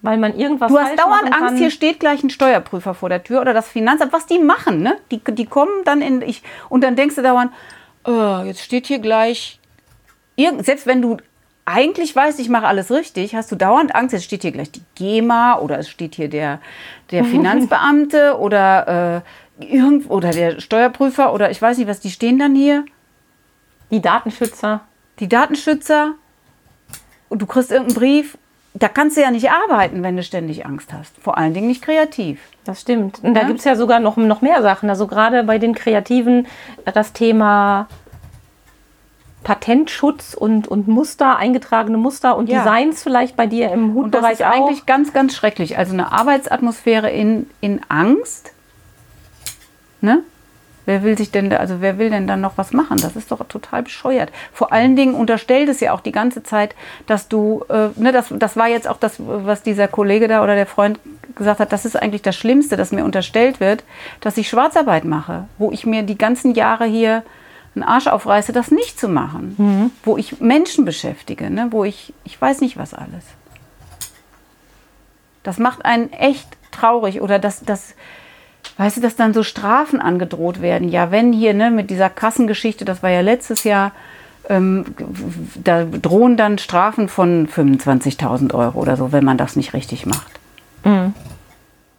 [0.00, 3.40] weil man irgendwas Du hast dauernd Angst, hier steht gleich ein Steuerprüfer vor der Tür
[3.40, 4.96] oder das Finanzamt, was die machen, ne?
[5.10, 7.50] Die, die kommen dann in, ich, und dann denkst du dauernd,
[8.04, 9.58] oh, jetzt steht hier gleich,
[10.36, 11.16] irgend, selbst wenn du
[11.68, 14.82] eigentlich weißt, ich mache alles richtig, hast du dauernd Angst, jetzt steht hier gleich die
[14.94, 16.60] GEMA oder es steht hier der,
[17.10, 19.22] der Finanzbeamte oder,
[19.60, 22.84] äh, irgend, oder der Steuerprüfer oder ich weiß nicht, was die stehen dann hier,
[23.90, 24.80] die Datenschützer.
[25.18, 26.12] die Datenschützer
[27.28, 28.38] und du kriegst irgendeinen Brief.
[28.74, 31.12] Da kannst du ja nicht arbeiten, wenn du ständig Angst hast.
[31.20, 32.38] Vor allen Dingen nicht kreativ.
[32.64, 33.18] Das stimmt.
[33.24, 33.46] Und da Ja.
[33.46, 34.88] gibt es ja sogar noch, noch mehr Sachen.
[34.88, 36.46] Also gerade bei den Kreativen
[36.84, 37.88] das Thema
[39.44, 42.58] Patentschutz und, und Muster, eingetragene Muster und Ja.
[42.64, 44.50] Designs vielleicht bei dir im Und das Hutbereich ist auch.
[44.68, 45.78] eigentlich ganz, ganz schrecklich.
[45.78, 48.52] Also eine Arbeitsatmosphäre in, in Angst.
[50.00, 50.22] Ne?
[50.86, 52.98] Wer will sich denn, da- also wer will denn dann noch was machen?
[53.02, 54.30] Das ist doch total bescheuert.
[54.54, 56.74] Vor allen Dingen unterstellt es ja auch die ganze Zeit,
[57.06, 60.54] dass du, äh, ne, das, das war jetzt auch das, was dieser Kollege da oder
[60.54, 60.98] der Freund
[61.34, 63.84] gesagt hat, das ist eigentlich das Schlimmste, dass mir unterstellt wird,
[64.20, 67.22] dass ich Schwarzarbeit mache, wo ich mir die ganzen Jahre hier
[67.82, 72.40] einen Arsch aufreiße, das nicht zu machen, wo ich Menschen beschäftige, ne, wo ich, ich
[72.40, 73.24] weiß nicht was alles.
[75.42, 77.94] Das macht einen echt traurig oder dass das,
[78.76, 80.88] weißt du, dass dann so Strafen angedroht werden.
[80.88, 83.92] Ja, wenn hier ne, mit dieser Kassengeschichte, das war ja letztes Jahr,
[84.48, 84.84] ähm,
[85.62, 90.40] da drohen dann Strafen von 25.000 Euro oder so, wenn man das nicht richtig macht.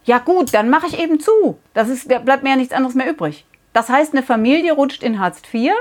[0.04, 1.58] Ja gut, dann mache ich eben zu.
[1.74, 3.46] Das ist, da bleibt mir ja nichts anderes mehr übrig.
[3.72, 5.72] Das heißt, eine Familie rutscht in Hartz IV,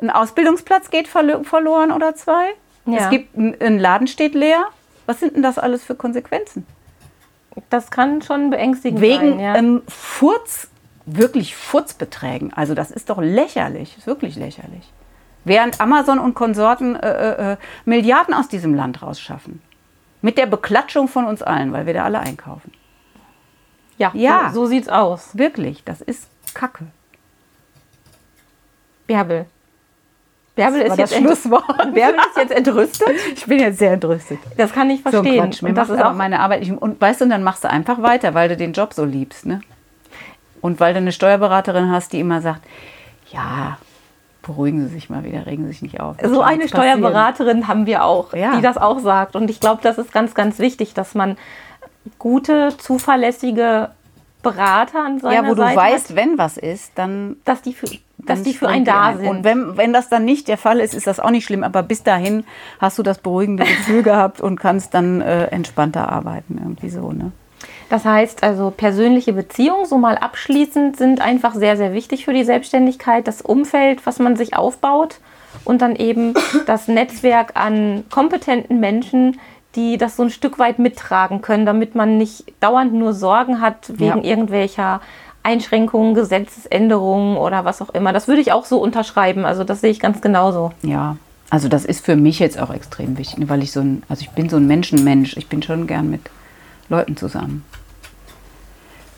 [0.00, 2.54] ein Ausbildungsplatz geht verlo verloren oder zwei.
[2.86, 2.96] Ja.
[2.98, 4.64] Es gibt ein Laden steht leer.
[5.06, 6.66] Was sind denn das alles für Konsequenzen?
[7.70, 9.40] das kann schon beängstigend Wegen sein.
[9.40, 9.56] Ja.
[9.56, 10.68] ähm, Furz,
[11.06, 12.52] wirklich Furzbeträgen.
[12.52, 14.92] Also das ist doch lächerlich, ist wirklich lächerlich.
[15.44, 19.62] Während Amazon und Konsorten äh, äh, Milliarden aus diesem Land rausschaffen.
[20.20, 22.72] Mit der Beklatschung von uns allen, weil wir da alle einkaufen.
[23.98, 24.50] ja, ja.
[24.52, 25.38] So, so sieht's aus.
[25.38, 26.28] Wirklich, das ist
[26.58, 26.86] Kacke.
[29.06, 29.46] Bärbel.
[30.56, 31.64] Bärbel ist jetzt Schlusswort.
[31.94, 33.08] Bärbel ist jetzt entrüstet.
[33.32, 34.38] Ich bin jetzt sehr entrüstet.
[34.56, 35.54] Das kann ich So ein verstehen.
[35.62, 36.72] Mir und das ist auch meine Arbeit nicht.
[36.72, 39.46] Und weißt du, und dann machst du einfach weiter, weil du den Job so liebst,
[39.46, 39.60] ne?
[40.60, 42.62] Und weil du eine Steuerberaterin hast, die immer sagt,
[43.30, 43.78] ja,
[44.42, 46.16] beruhigen Sie sich mal wieder, regen Sie sich nicht auf.
[46.24, 46.66] So eine.
[46.66, 48.56] Steuerberaterin haben wir auch, Ja.
[48.56, 49.36] die das auch sagt.
[49.36, 51.36] Und ich glaube, das ist ganz, ganz wichtig, dass man
[52.18, 53.90] gute, zuverlässige
[54.42, 57.72] Berater an seiner Ja, wo du Seite weißt, hat, wenn was ist, dann dass die
[57.72, 59.18] für, dass die für einen da ein.
[59.18, 59.28] sind.
[59.28, 61.64] Und wenn, wenn das dann nicht der Fall ist, ist das auch nicht schlimm.
[61.64, 62.44] Aber bis dahin
[62.78, 66.58] hast du das beruhigende Gefühl gehabt und kannst dann äh, entspannter arbeiten.
[66.58, 67.32] Irgendwie so, ne?
[67.88, 72.44] Das heißt also, persönliche Beziehungen, so mal abschließend, sind einfach sehr, sehr wichtig für die
[72.44, 73.26] Selbstständigkeit.
[73.26, 75.20] Das Umfeld, was man sich aufbaut
[75.64, 76.34] und dann eben
[76.66, 79.40] das Netzwerk an kompetenten Menschen,
[79.78, 83.88] die das so ein Stück weit mittragen können, damit man nicht dauernd nur Sorgen hat
[83.90, 84.30] wegen Ja.
[84.30, 85.00] irgendwelcher
[85.44, 88.12] Einschränkungen, Gesetzesänderungen oder was auch immer.
[88.12, 89.44] Das würde ich auch so unterschreiben.
[89.44, 90.72] Also das sehe ich ganz genauso.
[90.82, 91.16] Ja.
[91.48, 94.30] Also das ist für mich jetzt auch extrem wichtig, weil ich so ein, also ich
[94.30, 95.36] bin so ein Menschenmensch.
[95.36, 96.22] Ich bin schon gern mit
[96.88, 97.64] Leuten zusammen.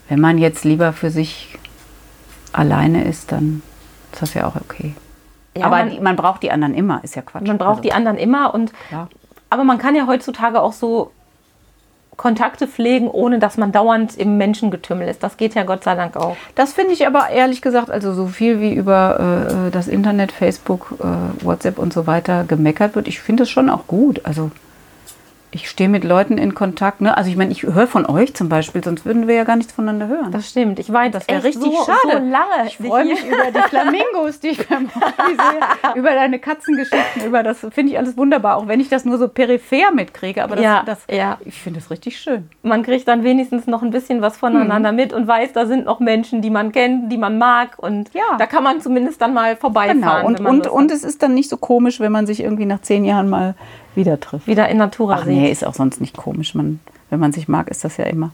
[0.07, 1.57] Wenn man jetzt lieber für sich
[2.53, 3.63] alleine ist, dann
[4.13, 4.93] ist das ja auch okay.
[5.57, 7.47] Ja, Aber man- man braucht die anderen immer, ist ja Quatsch.
[7.47, 9.07] Man braucht Also, die anderen immer und Ja.
[9.51, 11.11] Aber man kann ja heutzutage auch so
[12.15, 15.23] Kontakte pflegen, ohne dass man dauernd im Menschengetümmel ist.
[15.23, 16.37] Das geht ja Gott sei Dank auch.
[16.55, 20.93] Das finde ich aber ehrlich gesagt, also so viel wie über äh, das Internet, Facebook,
[20.99, 24.21] äh, WhatsApp und so weiter gemeckert wird, ich finde es schon auch gut.
[24.23, 24.51] Also
[25.53, 27.01] ich stehe mit Leuten in Kontakt.
[27.01, 27.15] Ne?
[27.15, 29.73] Also ich meine, ich höre von euch zum Beispiel, sonst würden wir ja gar nichts
[29.73, 30.31] voneinander hören.
[30.31, 30.79] Das stimmt.
[30.79, 31.99] Ich jetzt Das wäre richtig so, schade.
[32.13, 32.67] so lange.
[32.67, 37.43] ich freue mich über die Flamingos, die ich beim Hobby sehe, über deine Katzengeschichten, über
[37.43, 40.41] das finde ich alles wunderbar, auch wenn ich das nur so peripher mitkriege.
[40.43, 41.37] Aber das, Ja, das, ja.
[41.43, 42.49] ich finde es richtig schön.
[42.63, 45.99] Man kriegt dann wenigstens noch ein bisschen was voneinander mit und weiß, da sind noch
[45.99, 47.77] Menschen, die man kennt, die man mag.
[47.77, 48.37] Und Ja.
[48.37, 50.01] da kann man zumindest dann mal vorbeifahren.
[50.01, 50.25] Genau.
[50.25, 53.03] Und, und, und es ist dann nicht so komisch, wenn man sich irgendwie nach zehn
[53.03, 53.55] Jahren mal
[53.95, 54.47] wieder trifft.
[54.47, 55.33] wieder in Natura Ach sieht.
[55.33, 56.55] nee, ist auch sonst nicht komisch.
[56.55, 56.79] Man,
[57.09, 58.31] wenn man sich mag, ist das ja immer.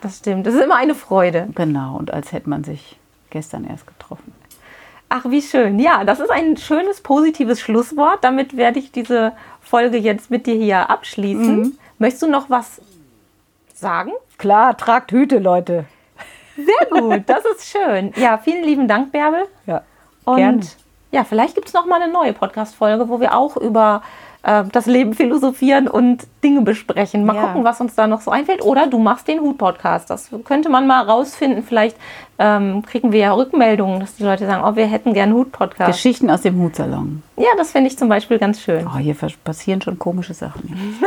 [0.00, 0.46] Das stimmt.
[0.46, 1.48] Das ist immer eine Freude.
[1.54, 2.98] Genau, und als hätte man sich
[3.30, 4.32] gestern erst getroffen.
[5.08, 5.78] Ach, wie schön.
[5.78, 8.24] Ja, das ist ein schönes, positives Schlusswort.
[8.24, 11.58] Damit werde ich diese Folge jetzt mit dir hier abschließen.
[11.60, 11.78] Mhm.
[11.98, 12.80] Möchtest du noch was
[13.74, 14.12] sagen?
[14.38, 15.84] Klar, tragt Hüte, Leute.
[16.56, 18.12] Sehr gut, das ist schön.
[18.16, 19.44] Ja, vielen lieben Dank, Bärbel.
[19.66, 19.82] Ja,
[20.24, 20.60] Und gerne.
[21.10, 24.02] ja, vielleicht gibt es noch mal eine neue Podcast-Folge, wo wir auch über
[24.42, 27.24] äh, das Leben philosophieren und Dinge besprechen.
[27.24, 27.42] Mal Ja.
[27.46, 28.62] gucken, was uns da noch so einfällt.
[28.62, 30.10] Oder du machst den Hut-Podcast.
[30.10, 31.62] Das könnte man mal rausfinden.
[31.62, 31.96] Vielleicht
[32.38, 35.92] ähm, kriegen wir ja Rückmeldungen, dass die Leute sagen, oh, wir hätten gern einen Hut-Podcast.
[35.92, 37.22] Geschichten aus dem Hutsalon.
[37.36, 38.86] Ja, das finde ich zum Beispiel ganz schön.
[38.86, 39.14] Oh, hier
[39.44, 40.98] passieren schon komische Sachen.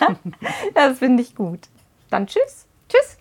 [0.74, 1.60] Das finde ich gut.
[2.10, 2.66] Dann tschüss.
[2.88, 3.16] Tschüss.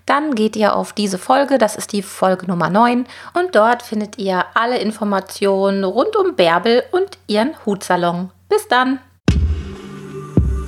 [0.07, 4.17] Dann geht ihr auf diese Folge, das ist die Folge Nummer 9 und dort findet
[4.19, 8.31] ihr alle Informationen rund um Bärbel und ihren Hutsalon.
[8.49, 9.01] Bis dann!